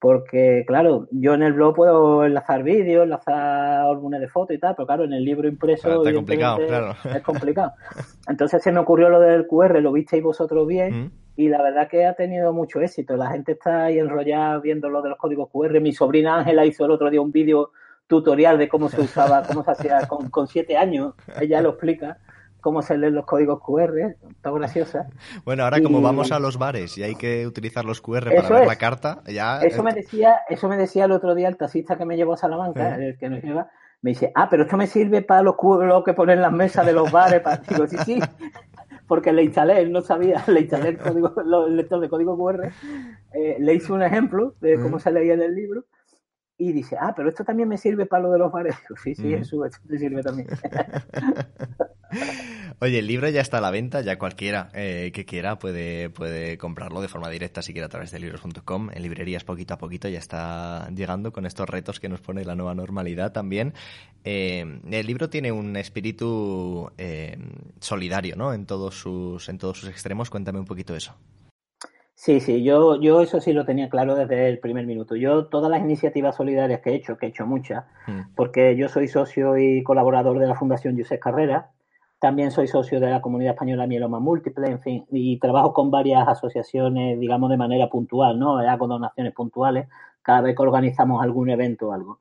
porque, 0.02 0.64
claro, 0.66 1.08
yo 1.12 1.36
en 1.36 1.44
el 1.44 1.54
blog 1.54 1.76
puedo 1.76 2.26
enlazar 2.26 2.64
vídeos, 2.64 3.04
enlazar 3.04 3.82
álbumes 3.86 4.20
de 4.20 4.30
fotos 4.30 4.56
y 4.56 4.60
tal, 4.60 4.74
pero 4.76 4.88
claro, 4.88 5.04
en 5.04 5.14
el 5.14 5.24
libro 5.24 5.48
impreso 5.48 6.02
complicado, 6.04 6.58
claro. 6.66 6.96
es 7.16 7.22
complicado. 7.22 7.74
Entonces 8.28 8.64
se 8.64 8.72
me 8.72 8.80
ocurrió 8.80 9.10
lo 9.10 9.20
del 9.20 9.46
QR, 9.46 9.80
lo 9.80 9.92
visteis 9.92 10.24
vosotros 10.24 10.68
bien, 10.68 11.12
y 11.36 11.50
la 11.50 11.62
verdad 11.62 11.88
que 11.88 12.08
ha 12.08 12.16
tenido 12.16 12.52
mucho 12.52 12.82
éxito. 12.82 13.16
La 13.16 13.30
gente 13.30 13.52
está 13.52 13.84
ahí 13.84 14.00
enrollada 14.00 14.58
viendo 14.58 14.90
lo 14.90 15.04
de 15.04 15.10
los 15.10 15.20
códigos 15.20 15.50
QR. 15.52 15.80
Mi 15.80 15.94
sobrina 15.94 16.40
Ángela 16.40 16.66
hizo 16.66 16.84
el 16.86 16.92
otro 16.92 17.12
día 17.12 17.22
un 17.22 17.32
vídeo 17.32 17.70
tutorial 18.08 18.58
de 18.58 18.68
cómo 18.68 18.90
se 18.90 19.02
usaba, 19.02 19.44
cómo 19.44 19.64
se 19.64 19.70
hacía 19.70 20.08
con, 20.08 20.32
con 20.32 20.48
siete 20.48 20.78
años. 20.78 21.14
Ella 21.40 21.62
lo 21.62 21.70
explica 21.70 22.18
cómo 22.62 22.82
se 22.82 22.98
leen 22.98 23.16
los 23.16 23.26
códigos 23.26 23.62
QR, 23.62 24.16
está 24.30 24.52
graciosa. 24.52 25.08
Bueno, 25.46 25.64
ahora 25.64 25.82
como 25.82 26.02
vamos 26.02 26.32
a 26.32 26.40
los 26.40 26.58
bares 26.58 26.98
y 26.98 27.04
hay 27.04 27.16
que 27.16 27.46
utilizar 27.48 27.84
los 27.84 28.02
QR 28.02 28.34
para 28.36 28.60
ver 28.60 28.68
la 28.68 28.76
carta, 28.76 29.22
ya... 29.28 29.60
Eso 29.62 29.84
me, 29.84 29.94
decía, 29.94 30.42
eso 30.50 30.70
me 30.70 30.78
decía 30.78 31.06
el 31.06 31.12
otro 31.12 31.36
día 31.36 31.48
el 31.48 31.58
taxista 31.58 31.98
que 31.98 32.06
me 32.06 32.16
llevó 32.16 32.34
a 32.34 32.38
Salamanca, 32.38 32.96
el 32.96 33.18
que 33.18 33.30
nos 33.30 33.42
lleva, 33.44 33.70
me 34.02 34.12
dice, 34.12 34.32
ah, 34.36 34.48
pero 34.50 34.64
esto 34.64 34.78
me 34.78 34.88
sirve 34.88 35.22
para 35.22 35.44
los 35.44 35.56
QR 35.56 36.04
que 36.04 36.14
ponen 36.14 36.38
en 36.38 36.42
las 36.42 36.52
mesas 36.52 36.86
de 36.86 36.94
los 36.94 37.12
bares. 37.12 37.42
Para... 37.42 37.58
Digo, 37.70 37.88
sí, 37.88 37.98
sí, 38.06 38.20
porque 39.08 39.32
le 39.32 39.44
instalé, 39.44 39.82
él 39.82 39.92
no 39.92 40.02
sabía, 40.02 40.44
le 40.48 40.62
instalé 40.62 40.90
el, 40.90 40.98
código, 40.98 41.34
el 41.68 41.76
lector 41.76 42.00
de 42.00 42.10
código 42.10 42.38
QR, 42.38 42.72
eh, 43.34 43.58
le 43.60 43.74
hice 43.74 43.92
un 43.94 44.02
ejemplo 44.02 44.56
de 44.62 44.80
cómo 44.80 45.00
se 45.00 45.12
leía 45.12 45.34
en 45.34 45.42
el 45.42 45.56
libro 45.56 45.86
y 46.62 46.74
dice, 46.74 46.96
ah, 47.00 47.14
pero 47.16 47.30
esto 47.30 47.44
también 47.44 47.68
me 47.68 47.78
sirve 47.78 48.06
para 48.06 48.22
lo 48.22 48.32
de 48.32 48.38
los 48.38 48.52
bares. 48.52 48.76
sí, 49.04 49.16
sí, 49.16 49.34
eso, 49.34 49.66
esto 49.66 49.80
te 49.88 49.98
sirve 49.98 50.22
también. 50.22 50.48
Oye, 52.80 53.00
el 53.00 53.08
libro 53.08 53.28
ya 53.30 53.42
está 53.42 53.58
a 53.58 53.62
la 53.62 53.72
venta, 53.72 54.02
ya 54.02 54.20
cualquiera 54.20 54.70
eh, 54.74 55.12
que 55.12 55.26
quiera 55.26 55.58
puede, 55.58 56.12
puede 56.12 56.60
comprarlo 56.60 57.02
de 57.02 57.08
forma 57.08 57.30
directa, 57.30 57.64
si 57.64 57.74
quiere 57.74 57.88
a 57.88 57.90
través 57.90 58.12
de 58.12 58.20
libros.com. 58.20 58.92
En 58.94 59.02
librerías 59.02 59.44
poquito 59.44 59.74
a 59.74 59.80
poquito 59.80 60.08
ya 60.08 60.20
está 60.20 60.88
llegando 60.90 61.32
con 61.32 61.48
estos 61.48 61.68
retos 61.68 62.00
que 62.00 62.10
nos 62.10 62.22
pone 62.22 62.46
la 62.46 62.54
nueva 62.54 62.76
normalidad 62.76 63.32
también. 63.32 63.74
Eh, 64.24 64.82
el 64.92 65.08
libro 65.08 65.30
tiene 65.30 65.52
un 65.52 65.76
espíritu 65.78 66.92
eh, 67.00 67.40
solidario, 67.80 68.36
¿no? 68.36 68.54
En 68.54 68.68
todos 68.68 69.00
sus, 69.00 69.50
en 69.50 69.58
todos 69.58 69.80
sus 69.80 69.90
extremos. 69.90 70.30
Cuéntame 70.30 70.60
un 70.60 70.66
poquito 70.66 70.96
eso. 70.96 71.16
Sí, 72.24 72.40
sí, 72.40 72.62
yo, 72.62 73.02
yo 73.02 73.24
eso 73.24 73.42
sí 73.42 73.52
lo 73.52 73.66
tenía 73.66 73.90
claro 73.90 74.14
desde 74.14 74.48
el 74.48 74.60
primer 74.60 74.86
minuto. 74.86 75.16
Yo 75.16 75.48
todas 75.48 75.72
las 75.72 75.82
iniciativas 75.82 76.36
solidarias 76.36 76.80
que 76.80 76.92
he 76.92 76.94
hecho, 76.94 77.18
que 77.18 77.26
he 77.26 77.30
hecho 77.30 77.48
muchas, 77.48 77.84
mm. 78.06 78.36
porque 78.36 78.76
yo 78.76 78.90
soy 78.90 79.08
socio 79.08 79.58
y 79.58 79.82
colaborador 79.82 80.38
de 80.38 80.46
la 80.46 80.54
Fundación 80.54 80.96
Josep 80.96 81.20
Carrera, 81.20 81.72
también 82.20 82.52
soy 82.52 82.68
socio 82.68 83.00
de 83.00 83.10
la 83.10 83.22
Comunidad 83.22 83.54
Española 83.56 83.88
Mieloma 83.88 84.20
Múltiple, 84.20 84.68
en 84.68 84.80
fin, 84.82 85.06
y 85.10 85.40
trabajo 85.40 85.74
con 85.74 85.90
varias 85.90 86.28
asociaciones, 86.28 87.20
digamos, 87.20 87.50
de 87.50 87.58
manera 87.58 87.90
puntual, 87.90 88.38
¿no? 88.38 88.60
Hago 88.60 88.86
donaciones 88.86 89.34
puntuales 89.34 89.88
cada 90.22 90.42
vez 90.42 90.56
que 90.56 90.62
organizamos 90.62 91.24
algún 91.24 91.50
evento 91.50 91.88
o 91.88 91.92
algo. 91.92 92.20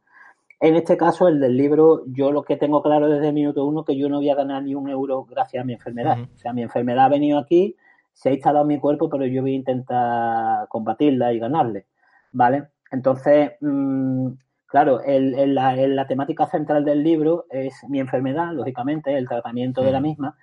En 0.60 0.76
este 0.76 0.96
caso, 0.96 1.28
el 1.28 1.40
del 1.40 1.58
libro, 1.58 2.04
yo 2.06 2.32
lo 2.32 2.42
que 2.42 2.56
tengo 2.56 2.82
claro 2.82 3.06
desde 3.06 3.28
el 3.28 3.34
minuto 3.34 3.66
uno 3.66 3.84
que 3.84 3.98
yo 3.98 4.08
no 4.08 4.16
voy 4.16 4.30
a 4.30 4.34
ganar 4.34 4.62
ni 4.62 4.74
un 4.74 4.88
euro 4.88 5.26
gracias 5.28 5.62
a 5.62 5.66
mi 5.66 5.74
enfermedad. 5.74 6.16
O 6.34 6.38
sea, 6.38 6.54
mi 6.54 6.62
enfermedad 6.62 7.04
ha 7.04 7.10
venido 7.10 7.38
aquí, 7.38 7.76
se 8.20 8.28
ha 8.28 8.32
instalado 8.32 8.64
en 8.64 8.68
mi 8.68 8.78
cuerpo, 8.78 9.08
pero 9.08 9.24
yo 9.24 9.40
voy 9.40 9.52
a 9.52 9.56
intentar 9.56 10.68
combatirla 10.68 11.32
y 11.32 11.38
ganarle, 11.38 11.86
¿vale? 12.32 12.68
Entonces, 12.90 13.52
mm, 13.62 14.28
claro, 14.66 15.00
el, 15.00 15.54
la, 15.54 16.06
temática 16.06 16.46
central 16.46 16.84
del 16.84 17.02
libro 17.02 17.46
es 17.48 17.82
mi 17.88 17.98
enfermedad, 17.98 18.52
lógicamente, 18.52 19.16
el 19.16 19.26
tratamiento 19.26 19.82
de 19.82 19.92
la 19.92 20.00
misma. 20.00 20.36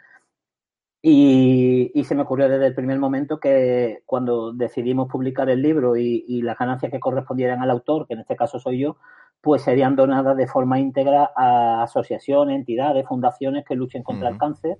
Y, 1.04 2.04
se 2.04 2.16
me 2.16 2.24
ocurrió 2.24 2.50
desde 2.50 2.66
el 2.66 2.74
primer 2.74 2.98
momento 2.98 3.40
que 3.40 4.00
cuando 4.08 4.54
decidimos 4.54 5.08
publicar 5.08 5.48
el 5.52 5.62
libro 5.62 5.96
y, 5.96 6.42
las 6.42 6.58
ganancias 6.58 6.92
que 6.92 7.00
correspondieran 7.00 7.62
al 7.62 7.70
autor, 7.70 8.08
que 8.08 8.16
en 8.16 8.22
este 8.22 8.36
caso 8.36 8.60
soy 8.60 8.80
yo, 8.80 8.98
pues 9.40 9.62
serían 9.62 9.96
donadas 9.96 10.36
de 10.36 10.48
forma 10.48 10.80
íntegra 10.80 11.30
a 11.36 11.84
asociaciones, 11.84 12.56
entidades, 12.56 13.08
fundaciones 13.08 13.66
que 13.66 13.76
luchen 13.76 14.02
contra 14.02 14.30
el 14.30 14.40
cáncer 14.40 14.80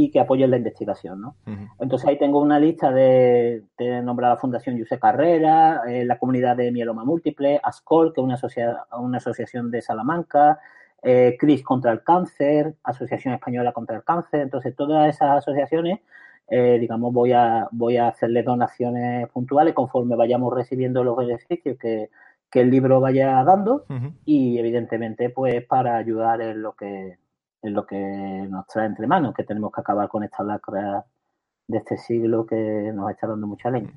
y 0.00 0.12
que 0.12 0.20
apoyen 0.20 0.52
la 0.52 0.58
investigación. 0.58 1.20
¿no? 1.20 1.34
Entonces 1.80 2.08
ahí 2.08 2.16
tengo 2.16 2.40
una 2.40 2.60
lista 2.60 2.92
de, 2.92 3.64
de 3.76 4.00
nombrar 4.00 4.30
la 4.30 4.36
Fundación 4.36 4.78
José 4.78 5.00
Carrera, 5.00 5.82
eh, 5.88 6.04
la 6.04 6.20
comunidad 6.20 6.56
de 6.56 6.70
mieloma 6.70 7.04
múltiple, 7.04 7.60
ASCOL, 7.60 8.12
que 8.12 8.20
es 8.20 8.24
una, 8.24 8.86
una 8.96 9.16
asociación 9.16 9.72
de 9.72 9.82
Salamanca, 9.82 10.60
eh, 11.02 11.36
CRIS 11.36 11.64
contra 11.64 11.90
el 11.90 12.04
cáncer, 12.04 12.76
Asociación 12.84 13.34
Española 13.34 13.72
contra 13.72 13.96
el 13.96 14.04
Cáncer. 14.04 14.42
Entonces 14.42 14.76
todas 14.76 15.12
esas 15.12 15.38
asociaciones, 15.38 15.98
eh, 16.46 16.78
digamos, 16.78 17.12
voy 17.12 17.32
a, 17.32 17.66
voy 17.72 17.96
a 17.96 18.06
hacerles 18.06 18.44
donaciones 18.44 19.28
puntuales 19.30 19.74
conforme 19.74 20.14
vayamos 20.14 20.54
recibiendo 20.54 21.02
los 21.02 21.16
beneficios 21.16 21.76
que, 21.76 22.08
que 22.52 22.60
el 22.60 22.70
libro 22.70 23.00
vaya 23.00 23.42
dando 23.42 23.84
y 24.24 24.58
evidentemente 24.58 25.28
pues 25.30 25.64
para 25.66 25.96
ayudar 25.96 26.40
en 26.40 26.62
lo 26.62 26.74
que 26.74 27.18
es 27.62 27.72
lo 27.72 27.86
que 27.86 27.96
nos 27.96 28.66
trae 28.66 28.86
entre 28.86 29.06
manos, 29.06 29.34
que 29.34 29.44
tenemos 29.44 29.72
que 29.72 29.80
acabar 29.80 30.08
con 30.08 30.24
esta 30.24 30.42
lacra 30.42 31.04
de 31.66 31.78
este 31.78 31.96
siglo 31.96 32.46
que 32.46 32.90
nos 32.94 33.10
está 33.10 33.26
dando 33.26 33.46
mucha 33.46 33.70
leña. 33.70 33.92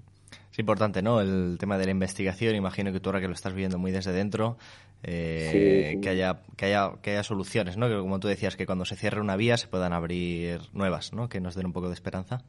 Es 0.52 0.60
importante, 0.60 1.02
¿no? 1.02 1.21
El 1.21 1.58
tema 1.60 1.78
de 1.78 1.86
la 1.86 1.91
investigación. 1.91 2.56
Imagino 2.56 2.91
que 2.91 3.00
tú 3.00 3.10
ahora 3.10 3.21
que 3.21 3.28
lo 3.28 3.34
estás 3.34 3.54
viendo 3.54 3.78
muy 3.78 3.91
desde 3.91 4.12
dentro, 4.12 4.58
eh, 5.04 6.00
que 6.02 6.10
haya 6.10 6.41
que 6.58 6.65
haya 6.65 6.91
que 7.02 7.12
haya 7.12 7.24
soluciones, 7.24 7.78
¿no? 7.78 7.88
Que 7.88 7.97
como 7.97 8.19
tú 8.19 8.28
decías, 8.28 8.58
que 8.58 8.65
cuando 8.65 8.86
se 8.86 8.95
cierre 8.95 9.21
una 9.21 9.38
vía 9.38 9.58
se 9.58 9.67
puedan 9.67 9.93
abrir 9.93 10.60
nuevas, 10.74 11.13
¿no? 11.13 11.30
Que 11.30 11.39
nos 11.39 11.56
den 11.56 11.67
un 11.67 11.74
poco 11.74 11.88
de 11.88 11.93
esperanza. 11.93 12.43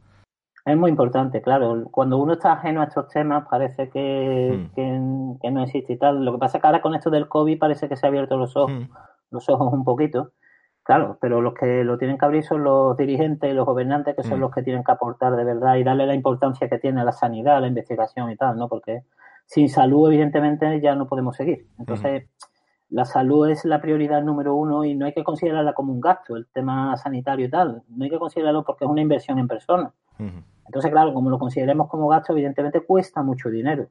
Es 0.65 0.77
muy 0.77 0.91
importante, 0.91 1.43
claro. 1.43 1.89
Cuando 1.91 2.19
uno 2.19 2.35
está 2.35 2.53
ajeno 2.53 2.83
a 2.83 2.85
estos 2.85 3.09
temas 3.09 3.47
parece 3.51 3.89
que, 3.91 4.71
hmm. 4.77 5.41
que, 5.41 5.51
no 5.51 5.65
existe 5.65 5.95
y 5.95 5.99
tal. 5.99 6.25
Lo 6.25 6.33
que 6.33 6.39
pasa 6.39 6.59
es 6.59 6.61
que 6.61 6.67
ahora 6.67 6.83
con 6.83 6.95
esto 6.95 7.11
del 7.11 7.29
COVID 7.29 7.59
parece 7.59 7.89
que 7.89 7.97
se 7.97 8.07
ha 8.07 8.09
abierto 8.09 8.37
los 8.37 8.57
ojos, 8.57 8.73
hmm. 8.73 8.91
los 9.31 9.49
ojos 9.49 9.73
un 9.73 9.85
poquito. 9.85 10.33
Claro, 10.85 11.17
pero 11.21 11.41
los 11.41 11.55
que 11.55 11.85
lo 11.85 11.97
tienen 11.97 12.19
que 12.19 12.25
abrir 12.25 12.43
son 12.43 12.65
los 12.65 12.97
dirigentes 12.97 13.51
y 13.51 13.55
los 13.55 13.67
gobernantes, 13.67 14.17
que 14.17 14.25
son 14.25 14.39
mm. 14.39 14.41
los 14.41 14.51
que 14.51 14.63
tienen 14.63 14.83
que 14.83 14.91
aportar 14.91 15.37
de 15.37 15.45
verdad 15.45 15.77
y 15.77 15.85
darle 15.85 16.07
la 16.07 16.15
importancia 16.15 16.69
que 16.69 16.79
tiene 16.79 17.01
a 17.01 17.05
la 17.05 17.13
sanidad, 17.13 17.57
a 17.59 17.61
la 17.61 17.69
investigación 17.69 18.31
y 18.31 18.37
tal, 18.37 18.57
¿no? 18.57 18.69
Porque 18.69 19.05
sin 19.47 19.69
salud, 19.69 20.09
evidentemente, 20.09 20.81
ya 20.81 20.97
no 20.97 21.07
podemos 21.07 21.37
seguir. 21.37 21.69
Entonces, 21.79 22.27
la 22.89 23.05
salud 23.05 23.49
es 23.49 23.65
la 23.65 23.81
prioridad 23.81 24.23
número 24.23 24.55
uno 24.55 24.85
y 24.85 24.95
no 24.95 25.07
hay 25.07 25.13
que 25.13 25.23
considerarla 25.23 25.73
como 25.73 25.93
un 25.93 26.01
gasto, 26.01 26.37
el 26.37 26.47
tema 26.49 26.97
sanitario 26.97 27.47
y 27.47 27.51
tal. 27.51 27.83
No 27.89 28.05
hay 28.05 28.11
que 28.11 28.19
considerarlo 28.19 28.65
porque 28.65 28.85
es 28.85 28.91
una 28.91 29.01
inversión 29.01 29.39
en 29.39 29.49
personas. 29.49 29.93
Entonces, 30.67 30.91
claro, 30.91 31.15
como 31.15 31.31
lo 31.31 31.39
consideremos 31.39 31.89
como 31.89 32.09
gasto, 32.09 32.33
evidentemente 32.33 32.81
cuesta 32.81 33.23
mucho 33.23 33.51
dinero. 33.51 33.89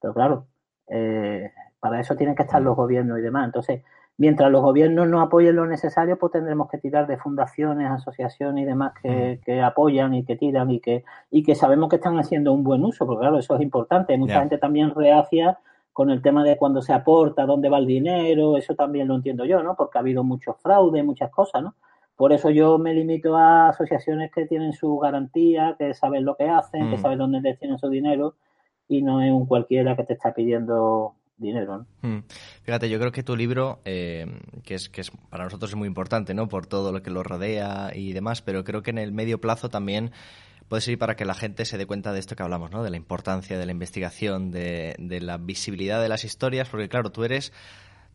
Pero 0.00 0.14
claro, 0.14 0.46
eh, 0.88 1.50
para 1.80 2.00
eso 2.00 2.14
tienen 2.14 2.34
que 2.34 2.42
estar 2.42 2.60
los 2.60 2.76
gobiernos 2.76 3.18
y 3.18 3.22
demás. 3.22 3.46
Entonces, 3.46 3.82
mientras 4.16 4.50
los 4.50 4.62
gobiernos 4.62 5.08
no 5.08 5.20
apoyen 5.20 5.56
lo 5.56 5.66
necesario, 5.66 6.18
pues 6.18 6.32
tendremos 6.32 6.68
que 6.70 6.78
tirar 6.78 7.06
de 7.06 7.16
fundaciones, 7.16 7.90
asociaciones 7.90 8.62
y 8.62 8.66
demás 8.66 8.92
que, 9.02 9.62
apoyan 9.62 10.14
y 10.14 10.24
que 10.24 10.36
tiran 10.36 10.70
y 10.70 10.80
que, 10.80 11.04
y 11.30 11.42
que 11.42 11.54
sabemos 11.54 11.88
que 11.88 11.96
están 11.96 12.18
haciendo 12.18 12.52
un 12.52 12.62
buen 12.62 12.84
uso, 12.84 13.06
porque 13.06 13.20
claro, 13.20 13.38
eso 13.38 13.56
es 13.56 13.62
importante. 13.62 14.12
Hay 14.12 14.18
mucha 14.18 14.40
gente 14.40 14.58
también 14.58 14.94
reacia 14.94 15.58
con 15.92 16.10
el 16.10 16.22
tema 16.22 16.42
de 16.44 16.56
cuando 16.56 16.80
se 16.82 16.92
aporta, 16.92 17.44
dónde 17.44 17.68
va 17.68 17.78
el 17.78 17.86
dinero, 17.86 18.56
eso 18.56 18.74
también 18.74 19.08
lo 19.08 19.16
entiendo 19.16 19.44
yo, 19.44 19.62
¿no? 19.62 19.76
Porque 19.76 19.98
ha 19.98 20.00
habido 20.00 20.24
mucho 20.24 20.54
fraude, 20.54 21.02
muchas 21.02 21.30
cosas, 21.30 21.62
¿no? 21.62 21.74
Por 22.16 22.32
eso 22.32 22.50
yo 22.50 22.78
me 22.78 22.94
limito 22.94 23.36
a 23.36 23.70
asociaciones 23.70 24.30
que 24.30 24.46
tienen 24.46 24.72
su 24.72 24.96
garantía, 24.98 25.74
que 25.78 25.92
saben 25.94 26.24
lo 26.24 26.36
que 26.36 26.48
hacen, 26.48 26.88
que 26.90 26.96
mm. 26.96 27.02
saben 27.02 27.18
dónde 27.18 27.40
destinan 27.40 27.78
su 27.78 27.88
dinero 27.88 28.36
y 28.88 29.02
no 29.02 29.20
es 29.22 29.32
un 29.32 29.46
cualquiera 29.46 29.96
que 29.96 30.04
te 30.04 30.12
está 30.12 30.32
pidiendo 30.32 31.14
dinero. 31.42 31.86
Hmm. 32.00 32.20
Fíjate, 32.62 32.88
yo 32.88 32.98
creo 32.98 33.12
que 33.12 33.22
tu 33.22 33.36
libro, 33.36 33.80
eh, 33.84 34.26
que, 34.64 34.74
es, 34.74 34.88
que 34.88 35.02
es 35.02 35.10
para 35.28 35.44
nosotros 35.44 35.70
es 35.70 35.76
muy 35.76 35.88
importante, 35.88 36.32
¿no? 36.34 36.48
Por 36.48 36.66
todo 36.66 36.92
lo 36.92 37.02
que 37.02 37.10
lo 37.10 37.22
rodea 37.22 37.90
y 37.94 38.12
demás, 38.12 38.42
pero 38.42 38.64
creo 38.64 38.82
que 38.82 38.90
en 38.90 38.98
el 38.98 39.12
medio 39.12 39.40
plazo 39.40 39.68
también 39.68 40.12
puede 40.72 40.80
servir 40.80 40.98
para 40.98 41.16
que 41.16 41.26
la 41.26 41.34
gente 41.34 41.66
se 41.66 41.76
dé 41.76 41.84
cuenta 41.84 42.14
de 42.14 42.18
esto 42.18 42.34
que 42.34 42.42
hablamos, 42.42 42.70
¿no? 42.70 42.82
De 42.82 42.88
la 42.88 42.96
importancia 42.96 43.58
de 43.58 43.66
la 43.66 43.72
investigación, 43.72 44.50
de, 44.50 44.96
la 45.20 45.36
visibilidad 45.36 46.00
de 46.00 46.08
las 46.08 46.24
historias, 46.24 46.70
porque 46.70 46.88
claro, 46.88 47.12
tú 47.12 47.24
eres 47.24 47.52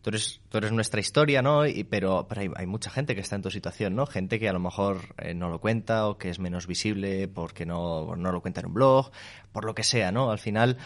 tú 0.02 0.10
eres, 0.10 0.42
tú 0.50 0.58
eres 0.58 0.72
nuestra 0.72 1.00
historia, 1.00 1.44
¿no? 1.44 1.68
Y, 1.68 1.84
pero 1.84 2.26
pero 2.28 2.52
hay, 2.56 2.66
mucha 2.66 2.90
gente 2.90 3.14
que 3.14 3.22
está 3.22 3.36
en 3.36 3.44
tu 3.44 3.52
situación, 3.52 3.96
¿no? 3.96 4.08
Gente 4.08 4.40
que 4.40 4.50
a 4.50 4.54
lo 4.54 4.60
mejor 4.60 5.02
eh, 5.20 5.36
no 5.36 5.50
lo 5.50 5.60
cuenta 5.60 6.08
o 6.08 6.18
que 6.18 6.30
es 6.30 6.40
menos 6.40 6.66
visible 6.66 7.28
porque 7.28 7.68
no, 7.68 8.16
no 8.16 8.32
lo 8.32 8.42
cuenta 8.42 8.62
en 8.62 8.68
un 8.68 8.74
blog, 8.74 9.12
por 9.52 9.64
lo 9.64 9.76
que 9.76 9.84
sea, 9.84 10.12
¿no? 10.12 10.32
Al 10.32 10.40
final 10.40 10.78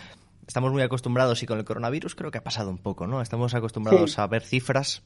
estamos 0.51 0.73
muy 0.73 0.81
acostumbrados 0.81 1.41
y 1.43 1.45
con 1.45 1.59
el 1.59 1.63
coronavirus 1.63 2.13
creo 2.13 2.29
que 2.29 2.39
ha 2.39 2.43
pasado 2.43 2.69
un 2.71 2.77
poco, 2.77 3.07
¿no? 3.07 3.21
Estamos 3.21 3.53
acostumbrados 3.53 4.19
a 4.19 4.27
ver 4.27 4.43
cifras 4.43 5.01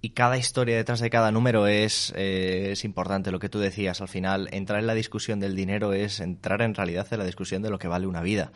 y 0.00 0.10
cada 0.10 0.38
historia 0.38 0.76
detrás 0.76 0.98
de 0.98 1.08
cada 1.08 1.30
número 1.30 1.68
es, 1.68 2.12
eh, 2.16 2.70
es 2.72 2.84
importante. 2.84 3.30
Lo 3.30 3.38
que 3.38 3.48
tú 3.48 3.60
decías, 3.60 4.00
al 4.00 4.08
final, 4.08 4.48
entrar 4.50 4.80
en 4.80 4.88
la 4.88 4.94
discusión 4.94 5.38
del 5.38 5.54
dinero 5.54 5.92
es 5.92 6.18
entrar 6.18 6.62
en 6.62 6.74
realidad 6.74 7.06
en 7.12 7.20
la 7.20 7.24
discusión 7.26 7.62
de 7.62 7.70
lo 7.70 7.78
que 7.78 7.86
vale 7.86 8.08
una 8.08 8.22
vida. 8.22 8.50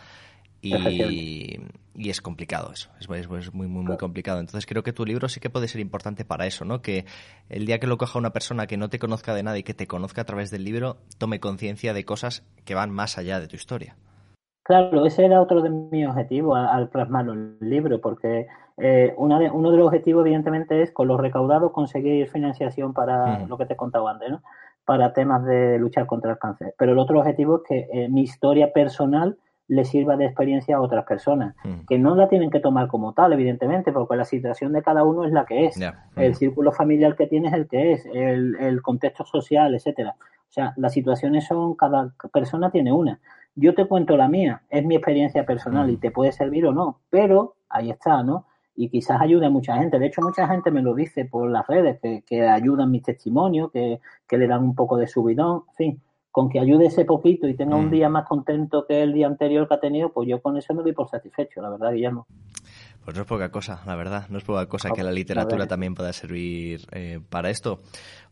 Y, 0.62 1.60
y 1.94 2.10
es 2.10 2.20
complicado 2.20 2.72
eso, 2.72 2.90
es, 2.98 3.06
es, 3.08 3.54
muy, 3.54 3.68
muy, 3.68 3.84
muy 3.84 3.96
complicado. 3.96 4.40
Entonces 4.40 4.66
creo 4.66 4.82
que 4.82 4.92
tu 4.92 5.06
libro 5.06 5.28
sí 5.28 5.38
que 5.38 5.48
puede 5.48 5.68
ser 5.68 5.80
importante 5.80 6.24
para 6.24 6.46
eso, 6.48 6.64
¿no? 6.64 6.82
Que 6.82 7.04
el 7.50 7.66
día 7.66 7.78
que 7.78 7.86
lo 7.86 7.98
coja 7.98 8.18
una 8.18 8.32
persona 8.32 8.66
que 8.66 8.76
no 8.76 8.90
te 8.90 8.98
conozca 8.98 9.32
de 9.32 9.44
nada 9.44 9.58
y 9.58 9.62
que 9.62 9.74
te 9.74 9.86
conozca 9.86 10.22
a 10.22 10.24
través 10.24 10.50
del 10.50 10.64
libro, 10.64 10.98
tome 11.18 11.38
conciencia 11.38 11.94
de 11.94 12.04
cosas 12.04 12.42
que 12.64 12.74
van 12.74 12.90
más 12.90 13.16
allá 13.16 13.38
de 13.38 13.46
tu 13.46 13.54
historia. 13.54 13.96
Claro, 14.64 15.04
ese 15.04 15.26
era 15.26 15.40
otro 15.40 15.60
de 15.60 15.68
mis 15.68 16.08
objetivos 16.08 16.58
al, 16.58 16.88
plasmarlo 16.88 17.34
en 17.34 17.58
el 17.60 17.70
libro, 17.70 18.00
porque 18.00 18.46
eh, 18.78 19.14
uno 19.18 19.38
de 19.38 19.76
los 19.76 19.86
objetivos, 19.86 20.24
evidentemente, 20.24 20.82
es 20.82 20.90
con 20.90 21.06
los 21.06 21.20
recaudados 21.20 21.70
conseguir 21.70 22.28
financiación 22.28 22.94
para 22.94 23.46
lo 23.46 23.58
que 23.58 23.66
te 23.66 23.74
he 23.74 23.76
contado 23.76 24.08
antes, 24.08 24.30
¿no? 24.30 24.42
para 24.86 25.12
temas 25.12 25.44
de 25.44 25.78
luchar 25.78 26.06
contra 26.06 26.32
el 26.32 26.38
cáncer. 26.38 26.74
Pero 26.78 26.92
el 26.92 26.98
otro 26.98 27.18
objetivo 27.18 27.56
es 27.56 27.62
que 27.68 27.88
eh, 27.92 28.08
mi 28.08 28.22
historia 28.22 28.72
personal 28.72 29.36
le 29.66 29.84
sirva 29.84 30.16
de 30.16 30.26
experiencia 30.26 30.76
a 30.76 30.80
otras 30.80 31.06
personas, 31.06 31.54
Mm. 31.64 31.86
que 31.88 31.98
no 31.98 32.14
la 32.14 32.28
tienen 32.28 32.50
que 32.50 32.60
tomar 32.60 32.88
como 32.88 33.14
tal, 33.14 33.32
evidentemente, 33.32 33.92
porque 33.92 34.16
la 34.16 34.24
situación 34.24 34.72
de 34.72 34.82
cada 34.82 35.04
uno 35.04 35.24
es 35.24 35.32
la 35.32 35.46
que 35.46 35.66
es. 35.66 35.80
El 36.16 36.34
círculo 36.34 36.72
familiar 36.72 37.16
que 37.16 37.26
tienes 37.26 37.52
es 37.52 37.58
el 37.58 37.68
que 37.68 37.92
es, 37.92 38.06
el, 38.12 38.56
el 38.56 38.82
contexto 38.82 39.24
social, 39.24 39.74
etcétera. 39.74 40.16
O 40.18 40.52
sea, 40.54 40.74
las 40.76 40.92
situaciones 40.92 41.46
son, 41.46 41.74
cada 41.74 42.12
persona 42.32 42.70
tiene 42.70 42.92
una. 42.92 43.18
Yo 43.56 43.74
te 43.74 43.86
cuento 43.86 44.16
la 44.16 44.28
mía, 44.28 44.62
es 44.68 44.84
mi 44.84 44.96
experiencia 44.96 45.46
personal 45.46 45.88
y 45.90 45.96
Mm. 45.96 46.00
te 46.00 46.10
puede 46.10 46.32
servir 46.32 46.66
o 46.66 46.72
no, 46.72 47.00
pero 47.10 47.54
ahí 47.68 47.90
está, 47.90 48.22
¿no? 48.22 48.46
Y 48.76 48.88
quizás 48.88 49.20
ayude 49.20 49.46
a 49.46 49.50
mucha 49.50 49.76
gente. 49.76 49.98
De 50.00 50.06
hecho, 50.06 50.20
mucha 50.22 50.48
gente 50.48 50.70
me 50.72 50.82
lo 50.82 50.94
dice 50.94 51.24
por 51.24 51.48
las 51.48 51.64
redes, 51.68 52.00
que, 52.00 52.22
que 52.26 52.48
ayudan 52.48 52.90
mis 52.90 53.02
testimonios, 53.04 53.70
que, 53.70 54.00
que 54.26 54.38
le 54.38 54.48
dan 54.48 54.64
un 54.64 54.74
poco 54.74 54.96
de 54.96 55.06
subidón, 55.06 55.62
en 55.68 55.74
fin, 55.74 56.00
con 56.32 56.48
que 56.48 56.58
ayude 56.58 56.86
ese 56.86 57.04
poquito 57.04 57.46
y 57.46 57.54
tenga 57.54 57.76
Mm. 57.76 57.80
un 57.80 57.90
día 57.90 58.08
más 58.08 58.26
contento 58.26 58.86
que 58.86 59.02
el 59.04 59.12
día 59.12 59.28
anterior 59.28 59.68
que 59.68 59.74
ha 59.74 59.80
tenido, 59.80 60.12
pues 60.12 60.28
yo 60.28 60.42
con 60.42 60.56
eso 60.56 60.74
me 60.74 60.82
doy 60.82 60.92
por 60.92 61.08
satisfecho, 61.08 61.62
la 61.62 61.70
verdad, 61.70 61.92
Guillermo. 61.92 62.26
Pues 63.04 63.16
no 63.16 63.22
es 63.22 63.28
poca 63.28 63.50
cosa, 63.50 63.82
la 63.84 63.96
verdad, 63.96 64.26
no 64.30 64.38
es 64.38 64.44
poca 64.44 64.66
cosa 64.66 64.90
que 64.90 65.02
No, 65.02 65.08
la 65.08 65.12
literatura 65.12 65.66
también 65.66 65.94
pueda 65.94 66.12
servir 66.12 66.86
eh, 66.90 67.20
para 67.28 67.50
esto. 67.50 67.82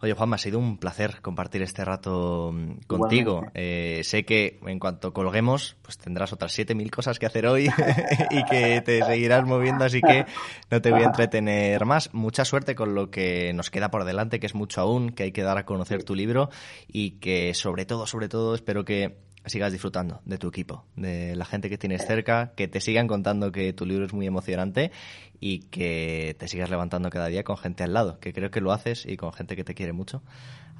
Oye, 0.00 0.14
Juanma, 0.14 0.36
ha 0.36 0.38
sido 0.38 0.58
un 0.58 0.78
placer 0.78 1.20
compartir 1.20 1.60
este 1.60 1.84
rato 1.84 2.52
mm, 2.52 2.86
contigo. 2.86 3.42
Eh, 3.52 4.00
sé 4.02 4.24
que 4.24 4.58
en 4.66 4.78
cuanto 4.78 5.12
colguemos, 5.12 5.76
pues 5.82 5.98
tendrás 5.98 6.32
otras 6.32 6.58
7.000 6.58 6.90
cosas 6.90 7.18
que 7.18 7.26
hacer 7.26 7.46
hoy 7.46 7.68
y 8.30 8.44
que 8.44 8.80
te 8.80 9.04
seguirás 9.04 9.44
moviendo, 9.44 9.84
así 9.84 10.00
que 10.00 10.24
no 10.70 10.80
te 10.80 10.90
voy 10.90 11.02
a 11.02 11.06
entretener 11.06 11.84
más. 11.84 12.12
Mucha 12.14 12.46
suerte 12.46 12.74
con 12.74 12.94
lo 12.94 13.10
que 13.10 13.52
nos 13.52 13.70
queda 13.70 13.90
por 13.90 14.04
delante, 14.04 14.40
que 14.40 14.46
es 14.46 14.54
mucho 14.54 14.80
aún, 14.80 15.10
que 15.10 15.24
hay 15.24 15.32
que 15.32 15.42
dar 15.42 15.58
a 15.58 15.66
conocer 15.66 16.02
tu 16.02 16.14
libro 16.14 16.48
y 16.88 17.18
que 17.18 17.52
sobre 17.52 17.84
todo, 17.84 18.06
sobre 18.06 18.28
todo, 18.28 18.54
espero 18.54 18.86
que 18.86 19.18
sigas 19.46 19.72
disfrutando 19.72 20.20
de 20.24 20.38
tu 20.38 20.48
equipo, 20.48 20.84
de 20.96 21.34
la 21.34 21.44
gente 21.44 21.68
que 21.68 21.78
tienes 21.78 22.06
cerca, 22.06 22.52
que 22.56 22.68
te 22.68 22.80
sigan 22.80 23.08
contando 23.08 23.50
que 23.50 23.72
tu 23.72 23.86
libro 23.86 24.06
es 24.06 24.12
muy 24.12 24.26
emocionante 24.26 24.92
y 25.40 25.68
que 25.70 26.36
te 26.38 26.48
sigas 26.48 26.70
levantando 26.70 27.10
cada 27.10 27.26
día 27.26 27.42
con 27.42 27.56
gente 27.56 27.82
al 27.82 27.92
lado, 27.92 28.18
que 28.20 28.32
creo 28.32 28.50
que 28.50 28.60
lo 28.60 28.72
haces 28.72 29.04
y 29.06 29.16
con 29.16 29.32
gente 29.32 29.56
que 29.56 29.64
te 29.64 29.74
quiere 29.74 29.92
mucho. 29.92 30.22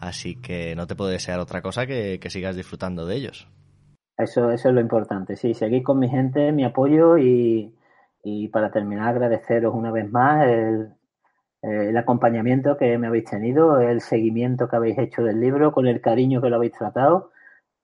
Así 0.01 0.37
que 0.37 0.75
no 0.77 0.87
te 0.87 0.94
puedo 0.94 1.11
desear 1.11 1.40
otra 1.40 1.62
cosa 1.62 1.87
que, 1.87 2.18
que 2.20 2.31
sigas 2.31 2.57
disfrutando 2.57 3.07
de 3.07 3.16
ellos. 3.16 3.48
Eso, 4.16 4.51
eso 4.51 4.68
es 4.68 4.75
lo 4.75 4.81
importante, 4.81 5.37
sí, 5.37 5.55
seguir 5.55 5.83
con 5.83 5.98
mi 5.98 6.09
gente, 6.09 6.53
mi 6.53 6.64
apoyo 6.64 7.18
y, 7.18 7.75
y 8.22 8.48
para 8.48 8.70
terminar 8.70 9.09
agradeceros 9.09 9.75
una 9.75 9.90
vez 9.90 10.11
más 10.11 10.46
el, 10.46 10.92
el 11.62 11.96
acompañamiento 11.96 12.77
que 12.77 12.98
me 12.98 13.07
habéis 13.07 13.25
tenido, 13.25 13.81
el 13.81 14.01
seguimiento 14.01 14.68
que 14.68 14.77
habéis 14.77 14.98
hecho 14.98 15.22
del 15.22 15.40
libro, 15.40 15.72
con 15.72 15.87
el 15.87 16.01
cariño 16.01 16.40
que 16.40 16.51
lo 16.51 16.57
habéis 16.57 16.72
tratado 16.72 17.33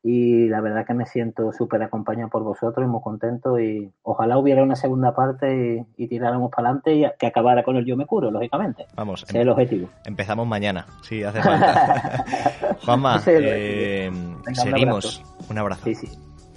y 0.03 0.47
la 0.49 0.61
verdad 0.61 0.87
que 0.87 0.95
me 0.95 1.07
siento 1.07 1.53
súper 1.53 1.83
acompañado 1.83 2.31
por 2.31 2.43
vosotros 2.45 2.87
y 2.87 2.89
muy 2.89 3.01
contento 3.03 3.59
y 3.59 3.91
ojalá 4.03 4.39
hubiera 4.39 4.63
una 4.63 4.77
segunda 4.77 5.15
parte 5.15 5.87
y, 5.97 6.05
y 6.05 6.09
tiráramos 6.09 6.51
para 6.51 6.69
adelante 6.69 6.95
y 6.95 7.05
que 7.19 7.27
acabara 7.27 7.63
con 7.65 7.77
el 7.77 7.85
yo 7.85 7.97
me 7.97 8.07
curo, 8.07 8.31
lógicamente. 8.31 8.87
Vamos, 8.95 9.25
Ese 9.25 9.39
es 9.39 9.43
el 9.43 9.49
objetivo. 9.49 9.89
empezamos 10.05 10.47
mañana, 10.47 10.87
si 11.03 11.25
hace 11.25 11.43
falta. 11.43 12.25
Juanma, 12.85 13.21
el 13.27 13.45
eh, 13.47 14.11
un 14.11 14.55
seguimos. 14.55 15.23
Un 15.51 15.59
abrazo. 15.59 15.83
Sí, 15.85 15.95
sí, 15.95 16.07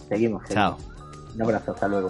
seguimos. 0.08 0.43
seguimos. 0.43 0.49
Chao. 0.49 0.77
Un 1.36 1.41
abrazo, 1.41 1.71
hasta 1.71 1.88
luego. 1.88 2.10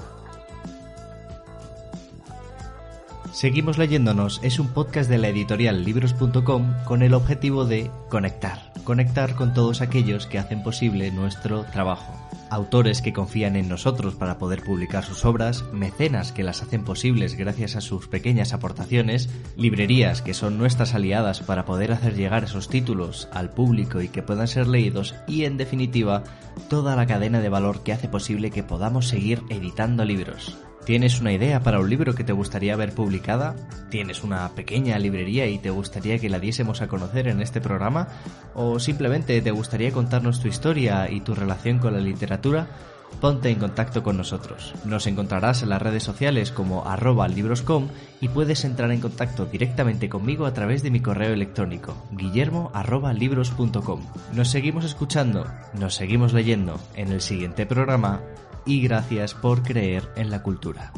Seguimos 3.32 3.78
leyéndonos 3.78 4.42
es 4.44 4.60
un 4.60 4.68
podcast 4.68 5.10
de 5.10 5.18
la 5.18 5.30
editorial 5.30 5.86
libros.com 5.86 6.74
con 6.84 7.02
el 7.02 7.14
objetivo 7.14 7.64
de 7.66 7.90
conectar, 8.10 8.71
conectar 8.84 9.36
con 9.36 9.54
todos 9.54 9.82
aquellos 9.82 10.28
que 10.28 10.40
hacen 10.40 10.64
posible 10.64 11.12
nuestro 11.12 11.64
trabajo. 11.64 12.14
Autores 12.50 13.02
que 13.02 13.14
confían 13.14 13.56
en 13.56 13.70
nosotros 13.70 14.16
para 14.16 14.38
poder 14.38 14.62
publicar 14.64 15.06
sus 15.06 15.24
obras, 15.24 15.64
mecenas 15.72 16.32
que 16.32 16.44
las 16.44 16.62
hacen 16.62 16.84
posibles 16.84 17.36
gracias 17.36 17.76
a 17.76 17.82
sus 17.82 18.08
pequeñas 18.08 18.54
aportaciones, 18.54 19.30
librerías 19.56 20.22
que 20.22 20.34
son 20.34 20.58
nuestras 20.58 20.94
aliadas 20.94 21.40
para 21.40 21.64
poder 21.66 21.92
hacer 21.94 22.16
llegar 22.16 22.44
esos 22.44 22.68
títulos 22.68 23.30
al 23.32 23.52
público 23.52 24.02
y 24.02 24.10
que 24.10 24.22
puedan 24.22 24.48
ser 24.48 24.68
leídos 24.68 25.16
y 25.28 25.46
en 25.46 25.58
definitiva 25.58 26.24
toda 26.70 26.96
la 26.96 27.06
cadena 27.06 27.40
de 27.40 27.50
valor 27.50 27.84
que 27.84 27.94
hace 27.94 28.10
posible 28.10 28.52
que 28.52 28.64
podamos 28.64 29.08
seguir 29.08 29.44
editando 29.50 30.04
libros. 30.04 30.58
¿Tienes 30.86 31.22
una 31.22 31.32
idea 31.32 31.60
para 31.62 31.80
un 31.80 31.90
libro 31.90 32.16
que 32.16 32.24
te 32.24 32.34
gustaría 32.34 32.76
ver 32.76 32.94
publicada? 32.94 33.56
¿Tienes 33.92 34.24
una 34.24 34.50
pequeña 34.56 34.98
librería 34.98 35.46
y 35.46 35.60
te 35.60 35.70
gustaría 35.70 36.18
que 36.18 36.30
la 36.30 36.40
diésemos 36.40 36.82
a 36.82 36.88
conocer 36.88 37.28
en 37.28 37.40
este 37.40 37.62
programa? 37.62 38.08
¿O 38.56 38.80
simplemente 38.80 39.40
te 39.42 39.52
gustaría 39.52 39.92
contarnos 39.92 40.42
tu 40.42 40.48
historia 40.48 41.10
y 41.10 41.22
tu 41.22 41.36
relación 41.36 41.78
con 41.78 41.94
la 41.94 42.00
literatura? 42.00 42.68
Ponte 43.20 43.52
en 43.52 43.60
contacto 43.60 44.02
con 44.02 44.18
nosotros. 44.18 44.74
Nos 44.84 45.06
encontrarás 45.06 45.62
en 45.62 45.70
las 45.70 45.82
redes 45.82 46.02
sociales 46.02 46.52
como 46.52 46.88
arroba 46.88 47.28
libroscom 47.28 47.90
y 48.20 48.30
puedes 48.30 48.66
entrar 48.66 48.90
en 48.92 49.02
contacto 49.02 49.46
directamente 49.46 50.10
conmigo 50.10 50.48
a 50.48 50.54
través 50.54 50.82
de 50.82 50.90
mi 50.90 51.02
correo 51.02 51.34
electrónico 51.34 51.96
guillermo. 52.12 52.72
Nos 54.34 54.50
seguimos 54.50 54.86
escuchando, 54.86 55.46
nos 55.78 55.94
seguimos 55.94 56.34
leyendo 56.34 56.80
en 56.96 57.12
el 57.12 57.22
siguiente 57.22 57.68
programa 57.68 58.22
y 58.66 58.82
gracias 58.82 59.34
por 59.34 59.64
creer 59.64 60.10
en 60.16 60.30
la 60.30 60.44
cultura. 60.44 60.92